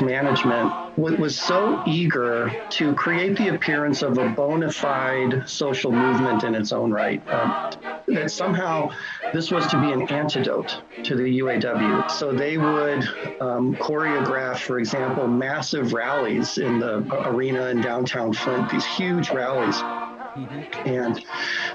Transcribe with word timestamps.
Management 0.00 0.96
was 0.96 1.38
so 1.38 1.82
eager 1.86 2.50
to 2.70 2.94
create 2.94 3.36
the 3.36 3.48
appearance 3.48 4.02
of 4.02 4.18
a 4.18 4.28
bona 4.30 4.70
fide 4.70 5.48
social 5.48 5.92
movement 5.92 6.44
in 6.44 6.54
its 6.54 6.72
own 6.72 6.90
right 6.90 7.22
uh, 7.28 7.70
that 8.06 8.30
somehow 8.30 8.90
this 9.32 9.50
was 9.50 9.66
to 9.68 9.80
be 9.80 9.92
an 9.92 10.02
antidote 10.10 10.82
to 11.04 11.16
the 11.16 11.40
UAW. 11.40 12.10
So 12.10 12.32
they 12.32 12.58
would 12.58 13.02
um, 13.40 13.74
choreograph, 13.76 14.58
for 14.58 14.78
example, 14.78 15.26
massive 15.26 15.92
rallies 15.92 16.58
in 16.58 16.78
the 16.78 17.06
arena 17.26 17.66
in 17.66 17.80
downtown 17.80 18.32
Flint, 18.32 18.70
these 18.70 18.84
huge 18.84 19.30
rallies. 19.30 19.80
And 20.34 21.24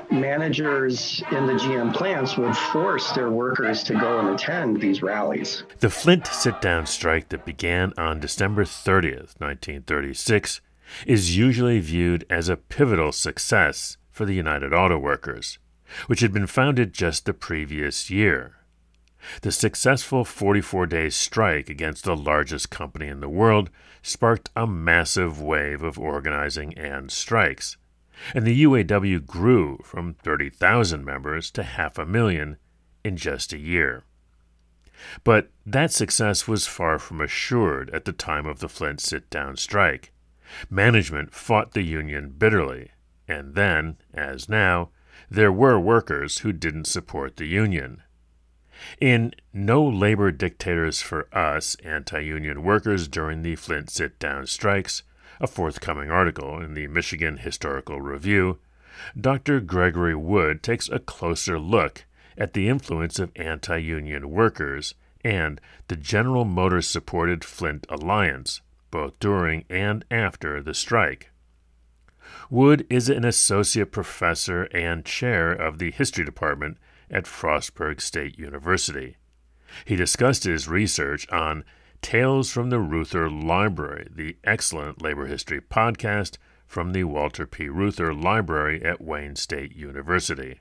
managers 0.09 1.21
in 1.31 1.45
the 1.45 1.53
GM 1.53 1.93
plants 1.93 2.37
would 2.37 2.55
force 2.57 3.11
their 3.11 3.29
workers 3.29 3.83
to 3.83 3.93
go 3.93 4.19
and 4.19 4.29
attend 4.29 4.81
these 4.81 5.03
rallies. 5.03 5.63
The 5.79 5.91
Flint 5.91 6.25
sit 6.27 6.59
down 6.59 6.87
strike 6.87 7.29
that 7.29 7.45
began 7.45 7.93
on 7.97 8.19
December 8.19 8.63
30th, 8.63 9.39
1936, 9.39 10.61
is 11.05 11.37
usually 11.37 11.79
viewed 11.79 12.25
as 12.29 12.49
a 12.49 12.57
pivotal 12.57 13.11
success 13.11 13.97
for 14.09 14.25
the 14.25 14.33
United 14.33 14.73
Auto 14.73 14.97
Workers, 14.97 15.59
which 16.07 16.21
had 16.21 16.33
been 16.33 16.47
founded 16.47 16.93
just 16.93 17.25
the 17.25 17.33
previous 17.33 18.09
year. 18.09 18.55
The 19.41 19.51
successful 19.51 20.25
44 20.25 20.87
day 20.87 21.09
strike 21.09 21.69
against 21.69 22.05
the 22.05 22.15
largest 22.15 22.71
company 22.71 23.07
in 23.07 23.19
the 23.19 23.29
world 23.29 23.69
sparked 24.01 24.49
a 24.55 24.65
massive 24.65 25.41
wave 25.41 25.83
of 25.83 25.99
organizing 25.99 26.75
and 26.77 27.11
strikes 27.11 27.77
and 28.33 28.45
the 28.45 28.63
UAW 28.63 29.25
grew 29.25 29.79
from 29.83 30.13
30,000 30.13 31.03
members 31.03 31.51
to 31.51 31.63
half 31.63 31.97
a 31.97 32.05
million 32.05 32.57
in 33.03 33.17
just 33.17 33.53
a 33.53 33.57
year. 33.57 34.03
But 35.23 35.51
that 35.65 35.91
success 35.91 36.47
was 36.47 36.67
far 36.67 36.97
from 36.97 37.21
assured 37.21 37.89
at 37.91 38.05
the 38.05 38.13
time 38.13 38.45
of 38.45 38.59
the 38.59 38.69
Flint 38.69 38.99
sit 38.99 39.29
down 39.29 39.57
strike. 39.57 40.11
Management 40.69 41.33
fought 41.33 41.73
the 41.73 41.83
union 41.83 42.29
bitterly, 42.29 42.91
and 43.27 43.53
then, 43.53 43.97
as 44.13 44.49
now, 44.49 44.89
there 45.29 45.51
were 45.51 45.79
workers 45.79 46.39
who 46.39 46.53
didn't 46.53 46.85
support 46.85 47.37
the 47.37 47.45
union. 47.47 48.01
In 48.99 49.33
No 49.53 49.83
Labor 49.83 50.31
Dictators 50.31 51.01
for 51.01 51.27
Us 51.35 51.75
Anti 51.83 52.19
Union 52.19 52.63
Workers 52.63 53.07
During 53.07 53.41
the 53.41 53.55
Flint 53.55 53.89
Sit 53.89 54.19
Down 54.19 54.45
Strikes, 54.45 55.03
a 55.39 55.47
forthcoming 55.47 56.09
article 56.09 56.59
in 56.59 56.73
the 56.73 56.87
Michigan 56.87 57.37
Historical 57.37 58.01
Review, 58.01 58.59
Dr. 59.19 59.59
Gregory 59.59 60.15
Wood 60.15 60.63
takes 60.63 60.89
a 60.89 60.99
closer 60.99 61.59
look 61.59 62.05
at 62.37 62.53
the 62.53 62.69
influence 62.69 63.19
of 63.19 63.31
anti 63.35 63.77
union 63.77 64.29
workers 64.29 64.95
and 65.23 65.59
the 65.87 65.95
General 65.95 66.45
Motors 66.45 66.87
supported 66.87 67.43
Flint 67.43 67.85
Alliance, 67.89 68.61
both 68.91 69.19
during 69.19 69.65
and 69.69 70.05
after 70.09 70.61
the 70.61 70.73
strike. 70.73 71.31
Wood 72.49 72.85
is 72.89 73.09
an 73.09 73.25
associate 73.25 73.91
professor 73.91 74.63
and 74.65 75.05
chair 75.05 75.51
of 75.51 75.79
the 75.79 75.91
history 75.91 76.25
department 76.25 76.77
at 77.09 77.25
Frostburg 77.25 78.01
State 78.01 78.37
University. 78.37 79.17
He 79.85 79.95
discussed 79.95 80.43
his 80.43 80.67
research 80.67 81.29
on 81.29 81.63
Tales 82.01 82.51
from 82.51 82.69
the 82.69 82.79
Reuther 82.79 83.29
Library, 83.29 84.07
the 84.09 84.37
excellent 84.43 85.01
labor 85.01 85.25
history 85.25 85.59
podcast 85.59 86.37
from 86.65 86.93
the 86.93 87.03
Walter 87.03 87.45
P. 87.45 87.69
Reuther 87.69 88.13
Library 88.13 88.83
at 88.83 89.01
Wayne 89.01 89.35
State 89.35 89.75
University. 89.75 90.59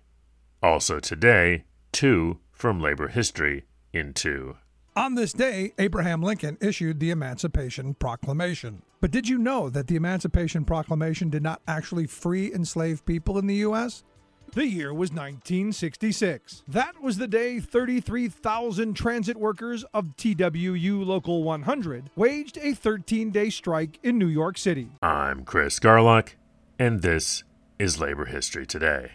Also 0.62 0.98
today, 0.98 1.64
two 1.92 2.38
from 2.50 2.80
Labor 2.80 3.08
History 3.08 3.64
in 3.92 4.12
two. 4.12 4.56
On 4.96 5.14
this 5.14 5.32
day, 5.32 5.72
Abraham 5.78 6.22
Lincoln 6.22 6.56
issued 6.60 7.00
the 7.00 7.10
Emancipation 7.10 7.94
Proclamation. 7.94 8.82
But 9.00 9.10
did 9.10 9.28
you 9.28 9.36
know 9.36 9.68
that 9.68 9.88
the 9.88 9.96
Emancipation 9.96 10.64
Proclamation 10.64 11.28
did 11.28 11.42
not 11.42 11.60
actually 11.68 12.06
free 12.06 12.52
enslaved 12.52 13.04
people 13.04 13.38
in 13.38 13.46
the 13.46 13.56
U.S.? 13.56 14.04
The 14.56 14.66
year 14.66 14.94
was 14.94 15.10
1966. 15.10 16.62
That 16.66 17.02
was 17.02 17.18
the 17.18 17.28
day 17.28 17.60
33,000 17.60 18.94
transit 18.94 19.36
workers 19.36 19.84
of 19.92 20.16
TWU 20.16 21.04
Local 21.04 21.42
100 21.42 22.08
waged 22.16 22.56
a 22.62 22.72
13 22.72 23.30
day 23.30 23.50
strike 23.50 23.98
in 24.02 24.16
New 24.16 24.28
York 24.28 24.56
City. 24.56 24.88
I'm 25.02 25.44
Chris 25.44 25.78
Garlock, 25.78 26.36
and 26.78 27.02
this 27.02 27.44
is 27.78 28.00
Labor 28.00 28.24
History 28.24 28.64
Today. 28.64 29.10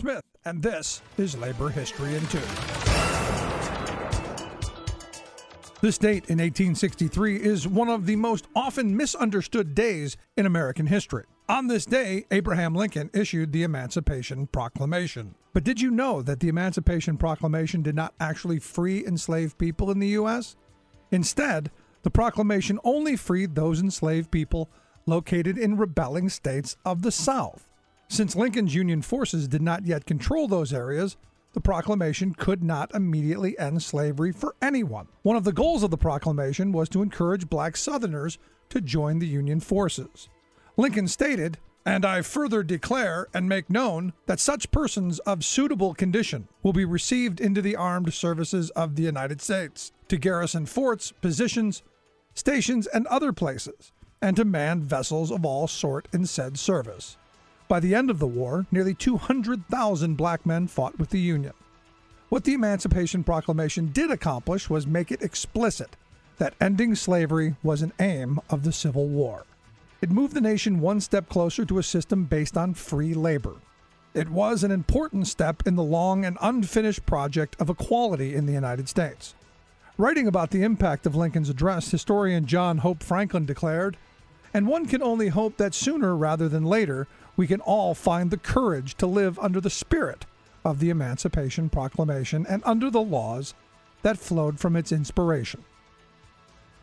Smith, 0.00 0.24
and 0.46 0.62
this 0.62 1.02
is 1.18 1.36
Labor 1.36 1.68
History 1.68 2.14
in 2.16 2.26
Two. 2.28 2.40
This 5.82 5.98
date 5.98 6.24
in 6.30 6.38
1863 6.38 7.36
is 7.36 7.68
one 7.68 7.90
of 7.90 8.06
the 8.06 8.16
most 8.16 8.46
often 8.56 8.96
misunderstood 8.96 9.74
days 9.74 10.16
in 10.38 10.46
American 10.46 10.86
history. 10.86 11.24
On 11.50 11.66
this 11.66 11.84
day, 11.84 12.24
Abraham 12.30 12.74
Lincoln 12.74 13.10
issued 13.12 13.52
the 13.52 13.62
Emancipation 13.62 14.46
Proclamation. 14.46 15.34
But 15.52 15.64
did 15.64 15.82
you 15.82 15.90
know 15.90 16.22
that 16.22 16.40
the 16.40 16.48
Emancipation 16.48 17.18
Proclamation 17.18 17.82
did 17.82 17.94
not 17.94 18.14
actually 18.18 18.58
free 18.58 19.04
enslaved 19.04 19.58
people 19.58 19.90
in 19.90 19.98
the 19.98 20.08
U.S.? 20.08 20.56
Instead, 21.10 21.70
the 22.04 22.10
proclamation 22.10 22.80
only 22.84 23.16
freed 23.16 23.54
those 23.54 23.82
enslaved 23.82 24.30
people 24.30 24.70
located 25.04 25.58
in 25.58 25.76
rebelling 25.76 26.30
states 26.30 26.78
of 26.86 27.02
the 27.02 27.12
South. 27.12 27.66
Since 28.10 28.34
Lincoln's 28.34 28.74
Union 28.74 29.02
forces 29.02 29.46
did 29.46 29.62
not 29.62 29.86
yet 29.86 30.04
control 30.04 30.48
those 30.48 30.72
areas, 30.72 31.16
the 31.52 31.60
proclamation 31.60 32.34
could 32.34 32.60
not 32.60 32.92
immediately 32.92 33.56
end 33.56 33.84
slavery 33.84 34.32
for 34.32 34.56
anyone. 34.60 35.06
One 35.22 35.36
of 35.36 35.44
the 35.44 35.52
goals 35.52 35.84
of 35.84 35.92
the 35.92 35.96
proclamation 35.96 36.72
was 36.72 36.88
to 36.88 37.02
encourage 37.02 37.48
black 37.48 37.76
Southerners 37.76 38.36
to 38.70 38.80
join 38.80 39.20
the 39.20 39.28
Union 39.28 39.60
forces. 39.60 40.28
Lincoln 40.76 41.06
stated, 41.06 41.58
and 41.86 42.04
I 42.04 42.22
further 42.22 42.64
declare 42.64 43.28
and 43.32 43.48
make 43.48 43.70
known 43.70 44.12
that 44.26 44.40
such 44.40 44.72
persons 44.72 45.20
of 45.20 45.44
suitable 45.44 45.94
condition 45.94 46.48
will 46.64 46.72
be 46.72 46.84
received 46.84 47.40
into 47.40 47.62
the 47.62 47.76
armed 47.76 48.12
services 48.12 48.70
of 48.70 48.96
the 48.96 49.04
United 49.04 49.40
States, 49.40 49.92
to 50.08 50.16
garrison 50.16 50.66
forts, 50.66 51.12
positions, 51.12 51.84
stations, 52.34 52.88
and 52.88 53.06
other 53.06 53.32
places, 53.32 53.92
and 54.20 54.34
to 54.34 54.44
man 54.44 54.82
vessels 54.82 55.30
of 55.30 55.46
all 55.46 55.68
sort 55.68 56.08
in 56.12 56.26
said 56.26 56.58
service. 56.58 57.16
By 57.70 57.78
the 57.78 57.94
end 57.94 58.10
of 58.10 58.18
the 58.18 58.26
war, 58.26 58.66
nearly 58.72 58.94
200,000 58.94 60.16
black 60.16 60.44
men 60.44 60.66
fought 60.66 60.98
with 60.98 61.10
the 61.10 61.20
Union. 61.20 61.52
What 62.28 62.42
the 62.42 62.54
Emancipation 62.54 63.22
Proclamation 63.22 63.92
did 63.92 64.10
accomplish 64.10 64.68
was 64.68 64.88
make 64.88 65.12
it 65.12 65.22
explicit 65.22 65.94
that 66.38 66.54
ending 66.60 66.96
slavery 66.96 67.54
was 67.62 67.80
an 67.80 67.92
aim 68.00 68.40
of 68.50 68.64
the 68.64 68.72
Civil 68.72 69.06
War. 69.06 69.44
It 70.02 70.10
moved 70.10 70.34
the 70.34 70.40
nation 70.40 70.80
one 70.80 71.00
step 71.00 71.28
closer 71.28 71.64
to 71.64 71.78
a 71.78 71.84
system 71.84 72.24
based 72.24 72.56
on 72.56 72.74
free 72.74 73.14
labor. 73.14 73.54
It 74.14 74.30
was 74.30 74.64
an 74.64 74.72
important 74.72 75.28
step 75.28 75.62
in 75.64 75.76
the 75.76 75.84
long 75.84 76.24
and 76.24 76.38
unfinished 76.40 77.06
project 77.06 77.54
of 77.60 77.70
equality 77.70 78.34
in 78.34 78.46
the 78.46 78.52
United 78.52 78.88
States. 78.88 79.36
Writing 79.96 80.26
about 80.26 80.50
the 80.50 80.64
impact 80.64 81.06
of 81.06 81.14
Lincoln's 81.14 81.48
address, 81.48 81.92
historian 81.92 82.46
John 82.46 82.78
Hope 82.78 83.04
Franklin 83.04 83.46
declared, 83.46 83.96
and 84.52 84.66
one 84.66 84.86
can 84.86 85.04
only 85.04 85.28
hope 85.28 85.56
that 85.58 85.72
sooner 85.72 86.16
rather 86.16 86.48
than 86.48 86.64
later 86.64 87.06
we 87.40 87.46
can 87.46 87.62
all 87.62 87.94
find 87.94 88.30
the 88.30 88.36
courage 88.36 88.94
to 88.96 89.06
live 89.06 89.38
under 89.38 89.62
the 89.62 89.70
spirit 89.70 90.26
of 90.62 90.78
the 90.78 90.90
Emancipation 90.90 91.70
Proclamation 91.70 92.44
and 92.46 92.62
under 92.66 92.90
the 92.90 93.00
laws 93.00 93.54
that 94.02 94.18
flowed 94.18 94.60
from 94.60 94.76
its 94.76 94.92
inspiration. 94.92 95.64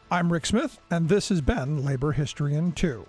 I'm 0.09 0.33
Rick 0.33 0.47
Smith, 0.47 0.79
and 0.89 1.09
this 1.09 1.29
has 1.29 1.41
been 1.41 1.85
Labor 1.85 2.13
History 2.13 2.55
in 2.55 2.71
2. 2.71 3.05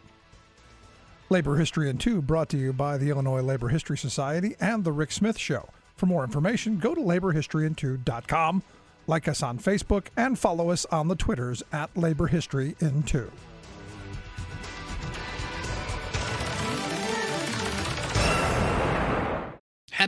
Labor 1.30 1.56
History 1.56 1.88
in 1.88 1.96
2 1.96 2.20
brought 2.20 2.50
to 2.50 2.58
you 2.58 2.74
by 2.74 2.98
the 2.98 3.08
Illinois 3.08 3.40
Labor 3.40 3.70
History 3.70 3.96
Society 3.96 4.54
and 4.60 4.84
The 4.84 4.92
Rick 4.92 5.10
Smith 5.10 5.38
Show. 5.38 5.70
For 5.96 6.04
more 6.04 6.24
information, 6.24 6.76
go 6.76 6.94
to 6.94 7.00
laborhistoryin2.com, 7.00 8.62
like 9.06 9.26
us 9.26 9.42
on 9.42 9.58
Facebook, 9.58 10.08
and 10.18 10.38
follow 10.38 10.68
us 10.68 10.84
on 10.92 11.08
the 11.08 11.16
Twitters 11.16 11.62
at 11.72 11.96
Labor 11.96 12.26
History 12.26 12.76
in 12.80 13.04
2. 13.04 13.32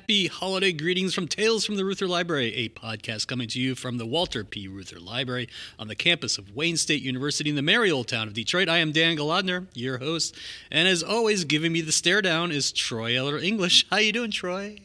Happy 0.01 0.29
holiday 0.29 0.73
greetings 0.73 1.13
from 1.13 1.29
Tales 1.29 1.67
from 1.67 1.77
the 1.77 1.85
Reuther 1.85 2.09
Library, 2.09 2.55
a 2.55 2.71
podcast 2.71 3.27
coming 3.27 3.49
to 3.49 3.61
you 3.61 3.75
from 3.75 3.99
the 3.99 4.07
Walter 4.07 4.45
P. 4.45 4.67
Reuther 4.67 4.99
Library 4.99 5.47
on 5.79 5.89
the 5.89 5.95
campus 5.95 6.39
of 6.39 6.57
Wayne 6.57 6.79
State 6.79 7.03
University 7.03 7.51
in 7.51 7.55
the 7.57 7.61
merry 7.61 7.91
old 7.91 8.09
town 8.09 8.27
of 8.27 8.33
Detroit. 8.33 8.67
I 8.71 8.79
am 8.79 8.93
Dan 8.93 9.15
Golodner, 9.15 9.67
your 9.75 9.99
host, 9.99 10.35
and 10.71 10.89
as 10.89 11.03
always, 11.03 11.45
giving 11.45 11.71
me 11.71 11.83
the 11.83 11.93
stare 11.93 12.23
down 12.23 12.51
is 12.51 12.73
Troy 12.73 13.15
Eller 13.15 13.37
English. 13.37 13.87
How 13.91 13.99
you 13.99 14.11
doing, 14.11 14.31
Troy? 14.31 14.79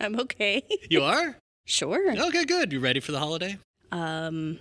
I'm 0.00 0.18
okay. 0.18 0.64
you 0.90 1.04
are? 1.04 1.36
Sure. 1.66 2.10
Okay, 2.10 2.44
good. 2.44 2.72
You 2.72 2.80
ready 2.80 2.98
for 2.98 3.12
the 3.12 3.20
holiday? 3.20 3.56
Um, 3.92 4.58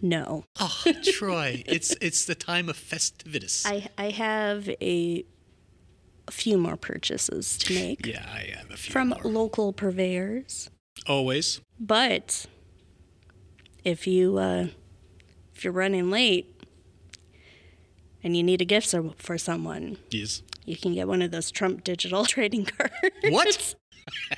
no. 0.00 0.44
Oh, 0.58 0.82
Troy, 1.02 1.62
it's 1.66 1.94
it's 2.00 2.24
the 2.24 2.34
time 2.34 2.70
of 2.70 2.78
festivitas. 2.78 3.66
I 3.66 3.88
I 3.98 4.08
have 4.10 4.70
a, 4.80 5.26
a 6.28 6.32
few 6.32 6.58
more 6.58 6.76
purchases 6.76 7.56
to 7.58 7.74
make 7.74 8.06
yeah, 8.06 8.24
I 8.32 8.52
have 8.58 8.70
a 8.70 8.76
few 8.76 8.92
from 8.92 9.08
more. 9.10 9.20
local 9.24 9.72
purveyors. 9.72 10.70
Always. 11.06 11.60
But 11.78 12.46
if 13.84 14.06
you 14.06 14.38
uh, 14.38 14.66
if 15.54 15.62
you're 15.64 15.72
running 15.72 16.10
late 16.10 16.52
and 18.22 18.36
you 18.36 18.42
need 18.42 18.60
a 18.60 18.64
gift 18.64 18.90
for- 18.90 19.14
for 19.18 19.38
someone, 19.38 19.98
Yes. 20.10 20.42
you 20.64 20.76
can 20.76 20.94
get 20.94 21.06
one 21.06 21.22
of 21.22 21.30
those 21.30 21.50
Trump 21.50 21.84
digital 21.84 22.24
trading 22.34 22.64
cards. 22.64 22.94
What? 23.28 23.74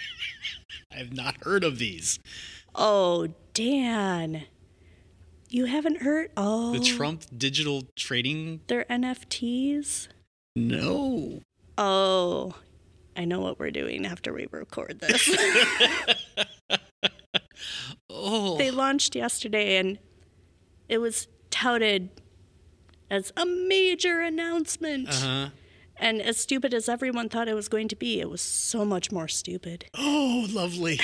I 0.93 0.97
have 0.97 1.13
not 1.13 1.37
heard 1.45 1.65
of 1.65 1.79
these. 1.79 2.19
Oh, 2.75 3.29
Dan. 3.55 4.45
You 5.51 5.65
haven't 5.65 6.03
heard? 6.03 6.31
Oh, 6.37 6.73
The 6.75 6.81
Trump 6.85 7.25
digital 7.37 7.85
trading? 7.97 8.61
they're 8.67 8.85
NFTs. 8.91 10.09
No. 10.55 11.41
Oh, 11.79 12.55
I 13.17 13.25
know 13.25 13.41
what 13.41 13.59
we're 13.59 13.71
doing 13.71 14.05
after 14.05 14.33
we 14.33 14.47
record 14.51 15.01
this. 15.01 15.29
Oh. 18.11 18.59
they 18.59 18.73
launched 18.73 19.15
yesterday 19.15 19.77
and 19.77 19.97
it 20.89 20.99
was 20.99 21.29
touted 21.51 22.11
as 23.11 23.33
a 23.37 23.47
major 23.47 24.21
announcement. 24.21 25.09
Uh-huh. 25.09 25.51
And 25.97 26.21
as 26.21 26.37
stupid 26.37 26.75
as 26.75 26.89
everyone 26.89 27.29
thought 27.29 27.47
it 27.49 27.55
was 27.55 27.69
going 27.69 27.87
to 27.89 27.97
be, 27.97 28.21
it 28.21 28.29
was 28.29 28.41
so 28.41 28.85
much 28.85 29.13
more 29.13 29.29
stupid. 29.29 29.87
Oh, 29.97 30.47
lovely. 30.51 30.99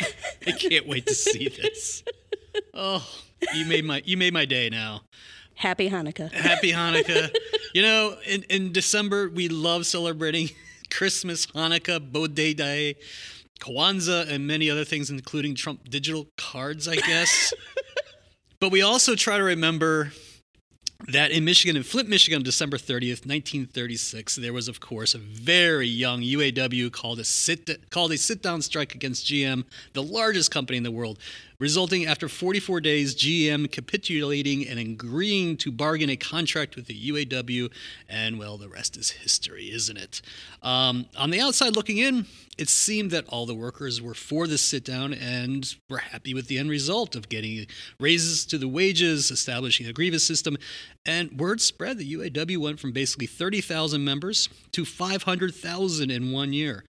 I 0.47 0.53
can't 0.53 0.89
wait 0.89 1.07
to 1.07 1.15
see 1.15 1.49
this. 1.49 2.03
Oh, 2.73 3.05
you 3.53 3.65
made 3.67 3.85
my 3.85 4.01
you 4.05 4.17
made 4.17 4.33
my 4.33 4.45
day 4.45 4.69
now. 4.71 5.03
Happy 5.55 5.91
Hanukkah. 5.91 6.33
Happy 6.33 6.73
Hanukkah. 6.73 7.35
you 7.75 7.83
know, 7.83 8.17
in, 8.27 8.43
in 8.45 8.73
December, 8.73 9.29
we 9.29 9.49
love 9.49 9.87
celebrating 9.87 10.51
Christmas, 10.91 11.47
Hanukkah, 11.47 12.01
Bodhi 12.13 12.55
Day, 12.55 12.97
Kwanzaa, 13.61 14.29
and 14.29 14.47
many 14.47 14.71
other 14.71 14.85
things, 14.85 15.11
including 15.11 15.55
Trump 15.55 15.89
digital 15.89 16.29
cards, 16.37 16.89
I 16.89 16.97
guess. 16.97 17.53
but 18.61 18.71
we 18.71 18.83
also 18.83 19.15
try 19.15 19.39
to 19.39 19.45
remember 19.45 20.13
that 21.09 21.31
in 21.31 21.45
Michigan, 21.45 21.77
in 21.77 21.83
Flint, 21.83 22.09
Michigan, 22.09 22.39
on 22.39 22.43
December 22.43 22.77
30th, 22.77 23.27
1936, 23.27 24.37
there 24.37 24.53
was, 24.53 24.69
of 24.69 24.81
course, 24.81 25.15
a 25.15 25.19
very 25.19 25.87
young 25.87 26.23
UAW 26.23 26.91
called 26.91 27.19
a 27.19 27.25
sit 27.25 27.91
called 27.91 28.13
a 28.13 28.17
sit-down 28.17 28.63
strike 28.63 28.95
against 28.95 29.27
GM, 29.27 29.65
the 29.93 30.03
largest 30.03 30.51
company 30.51 30.79
in 30.79 30.83
the 30.83 30.91
world, 30.91 31.19
resulting 31.65 32.05
after 32.05 32.29
44 32.29 32.83
days, 32.83 33.17
GM 33.17 33.73
capitulating 33.73 34.69
and 34.69 34.79
agreeing 34.79 35.57
to 35.57 35.73
bargain 35.73 36.11
a 36.11 36.17
contract 36.17 36.77
with 36.77 36.89
the 36.89 37.11
UAW, 37.11 37.73
and 38.07 38.39
well, 38.39 38.59
the 38.59 38.69
rest 38.69 38.99
is 38.99 39.09
history, 39.09 39.71
isn't 39.71 39.97
it? 39.97 40.21
Um, 40.63 41.07
on 41.17 41.31
the 41.31 41.41
outside 41.41 41.75
looking 41.75 41.97
in, 41.97 42.27
it 42.59 42.69
seemed 42.69 43.13
that 43.13 43.27
all 43.29 43.47
the 43.47 43.55
workers 43.55 44.03
were 44.03 44.13
for 44.13 44.47
this 44.47 44.61
sit 44.61 44.85
down 44.85 45.15
and 45.15 45.75
were 45.89 45.97
happy 45.97 46.35
with 46.35 46.49
the 46.49 46.59
end 46.59 46.69
result 46.69 47.17
of 47.17 47.31
getting 47.31 47.67
raises 47.99 48.45
to 48.45 48.59
the 48.59 48.69
wages, 48.69 49.31
establishing 49.31 49.87
a 49.87 49.93
grievance 49.95 50.23
system, 50.23 50.59
and 51.07 51.39
word 51.39 51.61
spread 51.61 51.99
the 51.99 52.15
UAW 52.15 52.57
went 52.57 52.81
from 52.81 52.93
basically 52.93 53.27
30,000 53.27 54.05
members 54.05 54.49
to 54.73 54.85
500,000 54.85 56.11
in 56.11 56.33
one 56.33 56.53
year. 56.53 56.85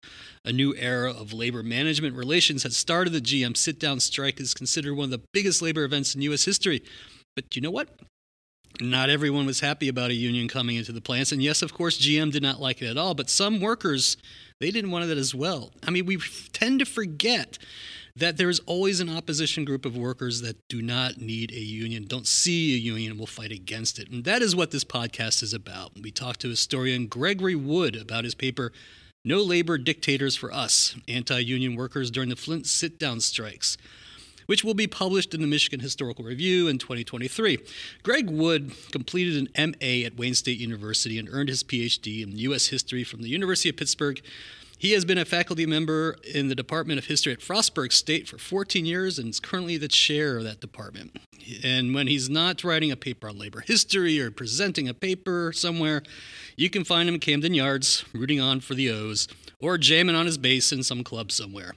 A 0.45 0.51
new 0.51 0.73
era 0.75 1.11
of 1.11 1.33
labor 1.33 1.63
management 1.63 2.15
relations 2.15 2.63
had 2.63 2.73
started. 2.73 3.13
The 3.13 3.21
GM 3.21 3.57
sit 3.57 3.79
down 3.79 3.99
strike 3.99 4.39
is 4.39 4.53
considered 4.53 4.95
one 4.95 5.05
of 5.05 5.11
the 5.11 5.25
biggest 5.33 5.61
labor 5.61 5.83
events 5.83 6.15
in 6.15 6.21
U.S. 6.21 6.45
history. 6.45 6.81
But 7.35 7.55
you 7.55 7.61
know 7.61 7.71
what? 7.71 7.89
Not 8.81 9.09
everyone 9.09 9.45
was 9.45 9.59
happy 9.59 9.87
about 9.87 10.11
a 10.11 10.15
union 10.15 10.47
coming 10.47 10.75
into 10.75 10.91
the 10.91 11.01
plants. 11.01 11.31
And 11.31 11.41
yes, 11.41 11.61
of 11.61 11.73
course, 11.73 11.97
GM 11.97 12.31
did 12.31 12.43
not 12.43 12.59
like 12.59 12.81
it 12.81 12.87
at 12.87 12.97
all, 12.97 13.15
but 13.15 13.29
some 13.29 13.59
workers, 13.59 14.17
they 14.59 14.71
didn't 14.71 14.91
want 14.91 15.09
it 15.09 15.17
as 15.17 15.33
well. 15.33 15.71
I 15.85 15.91
mean, 15.91 16.05
we 16.05 16.17
tend 16.51 16.79
to 16.79 16.85
forget 16.85 17.57
that 18.15 18.37
there 18.37 18.49
is 18.49 18.59
always 18.65 18.99
an 19.01 19.09
opposition 19.09 19.65
group 19.65 19.85
of 19.85 19.97
workers 19.97 20.41
that 20.41 20.55
do 20.69 20.81
not 20.81 21.17
need 21.17 21.51
a 21.51 21.59
union, 21.59 22.05
don't 22.07 22.27
see 22.27 22.73
a 22.73 22.77
union, 22.77 23.11
and 23.11 23.19
will 23.19 23.27
fight 23.27 23.51
against 23.51 23.99
it. 23.99 24.09
And 24.09 24.23
that 24.23 24.41
is 24.41 24.55
what 24.55 24.71
this 24.71 24.85
podcast 24.85 25.43
is 25.43 25.53
about. 25.53 25.91
We 26.01 26.11
talked 26.11 26.39
to 26.41 26.49
historian 26.49 27.07
Gregory 27.07 27.55
Wood 27.55 27.95
about 27.95 28.23
his 28.23 28.33
paper, 28.33 28.71
No 29.25 29.41
Labor 29.41 29.77
Dictators 29.77 30.35
for 30.35 30.53
Us 30.53 30.95
Anti 31.09 31.39
Union 31.39 31.75
Workers 31.75 32.09
During 32.09 32.29
the 32.29 32.35
Flint 32.37 32.67
Sit 32.67 32.97
Down 32.97 33.19
Strikes 33.19 33.77
which 34.45 34.63
will 34.63 34.73
be 34.73 34.87
published 34.87 35.33
in 35.33 35.41
the 35.41 35.47
Michigan 35.47 35.79
Historical 35.79 36.23
Review 36.23 36.67
in 36.67 36.77
2023. 36.77 37.57
Greg 38.03 38.29
Wood 38.29 38.71
completed 38.91 39.49
an 39.55 39.71
MA 39.71 40.05
at 40.05 40.17
Wayne 40.17 40.35
State 40.35 40.59
University 40.59 41.17
and 41.17 41.27
earned 41.31 41.49
his 41.49 41.63
PhD 41.63 42.21
in 42.21 42.37
U.S. 42.37 42.67
history 42.67 43.03
from 43.03 43.21
the 43.21 43.29
University 43.29 43.69
of 43.69 43.77
Pittsburgh. 43.77 44.21
He 44.77 44.91
has 44.91 45.05
been 45.05 45.17
a 45.17 45.25
faculty 45.25 45.65
member 45.65 46.17
in 46.33 46.49
the 46.49 46.55
Department 46.55 46.99
of 46.99 47.05
History 47.05 47.31
at 47.31 47.39
Frostburg 47.39 47.93
State 47.93 48.27
for 48.27 48.37
14 48.37 48.85
years 48.85 49.17
and 49.17 49.29
is 49.29 49.39
currently 49.39 49.77
the 49.77 49.87
chair 49.87 50.37
of 50.37 50.43
that 50.43 50.59
department. 50.59 51.17
And 51.63 51.93
when 51.95 52.07
he's 52.07 52.29
not 52.29 52.63
writing 52.63 52.91
a 52.91 52.97
paper 52.97 53.29
on 53.29 53.37
labor 53.37 53.61
history 53.61 54.19
or 54.19 54.31
presenting 54.31 54.89
a 54.89 54.93
paper 54.93 55.53
somewhere, 55.53 56.03
you 56.57 56.69
can 56.69 56.83
find 56.83 57.07
him 57.07 57.15
in 57.15 57.21
Camden 57.21 57.53
Yards, 57.53 58.03
rooting 58.13 58.41
on 58.41 58.59
for 58.59 58.73
the 58.73 58.89
O's, 58.89 59.27
or 59.59 59.77
jamming 59.77 60.15
on 60.15 60.25
his 60.25 60.37
bass 60.37 60.71
in 60.71 60.83
some 60.83 61.03
club 61.03 61.31
somewhere. 61.31 61.75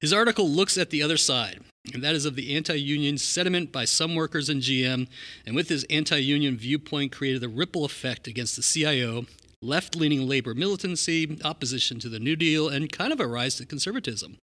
His 0.00 0.12
article 0.12 0.48
looks 0.48 0.78
at 0.78 0.90
the 0.90 1.02
other 1.02 1.18
side, 1.18 1.60
and 1.92 2.02
that 2.02 2.14
is 2.14 2.24
of 2.24 2.36
the 2.36 2.56
anti 2.56 2.78
union 2.78 3.18
sentiment 3.18 3.70
by 3.70 3.84
some 3.84 4.14
workers 4.14 4.48
in 4.48 4.60
GM, 4.60 5.08
and 5.44 5.54
with 5.54 5.68
his 5.68 5.84
anti 5.90 6.18
union 6.18 6.56
viewpoint, 6.56 7.12
created 7.12 7.44
a 7.44 7.48
ripple 7.48 7.84
effect 7.84 8.26
against 8.26 8.56
the 8.56 8.62
CIO, 8.62 9.26
left 9.62 9.94
leaning 9.94 10.26
labor 10.26 10.54
militancy, 10.54 11.38
opposition 11.44 11.98
to 12.00 12.08
the 12.08 12.18
New 12.18 12.36
Deal, 12.36 12.68
and 12.68 12.90
kind 12.90 13.12
of 13.12 13.20
a 13.20 13.26
rise 13.26 13.56
to 13.56 13.66
conservatism. 13.66 14.38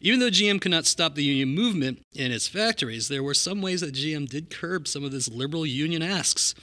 Even 0.00 0.20
though 0.20 0.30
GM 0.30 0.60
could 0.60 0.70
not 0.70 0.84
stop 0.84 1.14
the 1.14 1.24
union 1.24 1.54
movement 1.54 2.02
in 2.14 2.32
its 2.32 2.48
factories, 2.48 3.08
there 3.08 3.22
were 3.22 3.34
some 3.34 3.62
ways 3.62 3.80
that 3.80 3.94
GM 3.94 4.28
did 4.28 4.50
curb 4.50 4.86
some 4.86 5.04
of 5.04 5.12
this 5.12 5.28
liberal 5.28 5.64
union 5.64 6.02
asks 6.02 6.54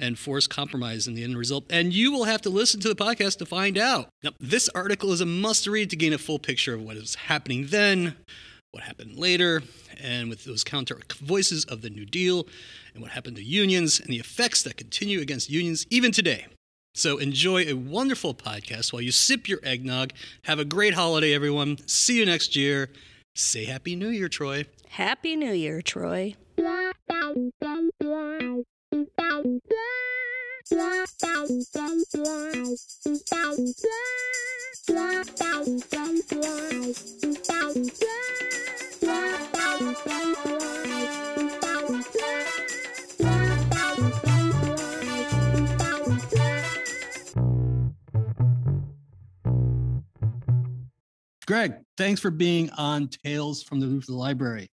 and 0.00 0.18
force 0.18 0.46
compromise 0.46 1.06
in 1.06 1.14
the 1.14 1.22
end 1.22 1.36
result. 1.36 1.64
And 1.70 1.92
you 1.92 2.10
will 2.12 2.24
have 2.24 2.40
to 2.42 2.50
listen 2.50 2.80
to 2.80 2.88
the 2.88 2.94
podcast 2.94 3.38
to 3.38 3.46
find 3.46 3.76
out. 3.76 4.08
Now, 4.22 4.30
this 4.40 4.68
article 4.70 5.12
is 5.12 5.20
a 5.20 5.26
must 5.26 5.66
read 5.66 5.90
to 5.90 5.96
gain 5.96 6.12
a 6.12 6.18
full 6.18 6.38
picture 6.38 6.74
of 6.74 6.82
what 6.82 6.96
is 6.96 7.14
happening 7.14 7.66
then, 7.66 8.16
what 8.72 8.84
happened 8.84 9.16
later, 9.16 9.62
and 10.00 10.28
with 10.28 10.44
those 10.44 10.64
counter 10.64 10.98
voices 11.20 11.64
of 11.64 11.82
the 11.82 11.90
New 11.90 12.04
Deal, 12.04 12.46
and 12.94 13.02
what 13.02 13.12
happened 13.12 13.36
to 13.36 13.44
unions, 13.44 14.00
and 14.00 14.08
the 14.08 14.18
effects 14.18 14.62
that 14.62 14.76
continue 14.76 15.20
against 15.20 15.50
unions 15.50 15.86
even 15.90 16.12
today. 16.12 16.46
So 16.98 17.18
enjoy 17.18 17.62
a 17.62 17.74
wonderful 17.74 18.34
podcast 18.34 18.92
while 18.92 19.00
you 19.00 19.12
sip 19.12 19.48
your 19.48 19.60
eggnog. 19.62 20.12
Have 20.46 20.58
a 20.58 20.64
great 20.64 20.94
holiday, 20.94 21.32
everyone. 21.32 21.78
See 21.86 22.18
you 22.18 22.26
next 22.26 22.56
year. 22.56 22.90
Say 23.36 23.66
Happy 23.66 23.94
New 23.94 24.08
Year, 24.08 24.28
Troy. 24.28 24.64
Happy 24.88 25.36
New 25.36 25.52
Year, 25.52 25.80
Troy. 25.80 26.34
Greg, 51.48 51.76
thanks 51.96 52.20
for 52.20 52.30
being 52.30 52.68
on 52.76 53.08
Tales 53.24 53.62
from 53.62 53.80
the 53.80 53.86
Reuther 53.86 54.12
Library. 54.12 54.68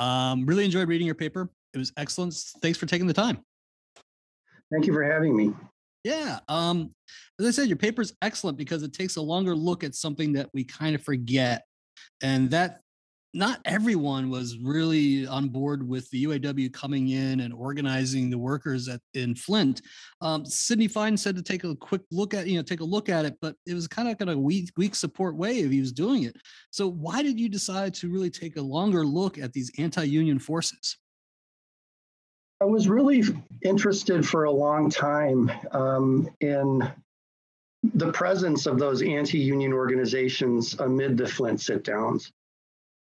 Um, 0.00 0.44
really 0.44 0.64
enjoyed 0.64 0.88
reading 0.88 1.06
your 1.06 1.14
paper. 1.14 1.48
It 1.72 1.78
was 1.78 1.92
excellent. 1.96 2.34
Thanks 2.60 2.76
for 2.76 2.86
taking 2.86 3.06
the 3.06 3.14
time. 3.14 3.38
Thank 4.72 4.88
you 4.88 4.92
for 4.92 5.04
having 5.04 5.36
me. 5.36 5.54
Yeah. 6.02 6.40
Um, 6.48 6.90
as 7.38 7.46
I 7.46 7.52
said, 7.52 7.68
your 7.68 7.76
paper 7.76 8.02
is 8.02 8.12
excellent 8.22 8.58
because 8.58 8.82
it 8.82 8.92
takes 8.92 9.14
a 9.14 9.22
longer 9.22 9.54
look 9.54 9.84
at 9.84 9.94
something 9.94 10.32
that 10.32 10.50
we 10.52 10.64
kind 10.64 10.96
of 10.96 11.02
forget. 11.04 11.62
And 12.20 12.50
that 12.50 12.80
not 13.36 13.60
everyone 13.66 14.30
was 14.30 14.56
really 14.58 15.26
on 15.26 15.48
board 15.48 15.86
with 15.86 16.08
the 16.10 16.24
UAW 16.24 16.72
coming 16.72 17.10
in 17.10 17.40
and 17.40 17.52
organizing 17.52 18.30
the 18.30 18.38
workers 18.38 18.88
at 18.88 19.00
in 19.12 19.34
Flint. 19.34 19.82
Um, 20.22 20.46
Sidney 20.46 20.88
Fine 20.88 21.18
said 21.18 21.36
to 21.36 21.42
take 21.42 21.64
a 21.64 21.76
quick 21.76 22.00
look 22.10 22.32
at, 22.32 22.46
you 22.46 22.56
know, 22.56 22.62
take 22.62 22.80
a 22.80 22.84
look 22.84 23.10
at 23.10 23.26
it, 23.26 23.36
but 23.42 23.54
it 23.66 23.74
was 23.74 23.86
kind 23.86 24.08
of 24.08 24.16
kind 24.16 24.30
of 24.30 24.38
weak, 24.38 24.70
weak 24.78 24.94
support 24.94 25.36
way 25.36 25.58
if 25.58 25.70
he 25.70 25.80
was 25.80 25.92
doing 25.92 26.22
it. 26.22 26.34
So 26.70 26.88
why 26.88 27.22
did 27.22 27.38
you 27.38 27.50
decide 27.50 27.92
to 27.94 28.10
really 28.10 28.30
take 28.30 28.56
a 28.56 28.62
longer 28.62 29.04
look 29.04 29.38
at 29.38 29.52
these 29.52 29.70
anti-union 29.78 30.38
forces? 30.38 30.96
I 32.62 32.64
was 32.64 32.88
really 32.88 33.22
interested 33.62 34.26
for 34.26 34.44
a 34.44 34.50
long 34.50 34.88
time 34.88 35.52
um, 35.72 36.30
in 36.40 36.90
the 37.94 38.10
presence 38.12 38.64
of 38.64 38.78
those 38.78 39.02
anti 39.02 39.38
union 39.38 39.74
organizations 39.74 40.74
amid 40.80 41.18
the 41.18 41.26
Flint 41.26 41.60
sit 41.60 41.84
downs. 41.84 42.32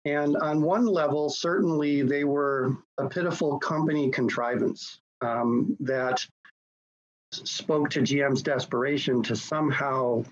And 0.05 0.35
on 0.37 0.61
one 0.61 0.85
level, 0.85 1.29
certainly 1.29 2.01
they 2.01 2.23
were 2.23 2.75
a 2.97 3.07
pitiful 3.07 3.59
company 3.59 4.09
contrivance 4.09 4.99
um, 5.21 5.77
that 5.79 6.25
spoke 7.31 7.89
to 7.91 8.01
GM's 8.01 8.41
desperation 8.41 9.21
to 9.23 9.35
somehow 9.35 10.23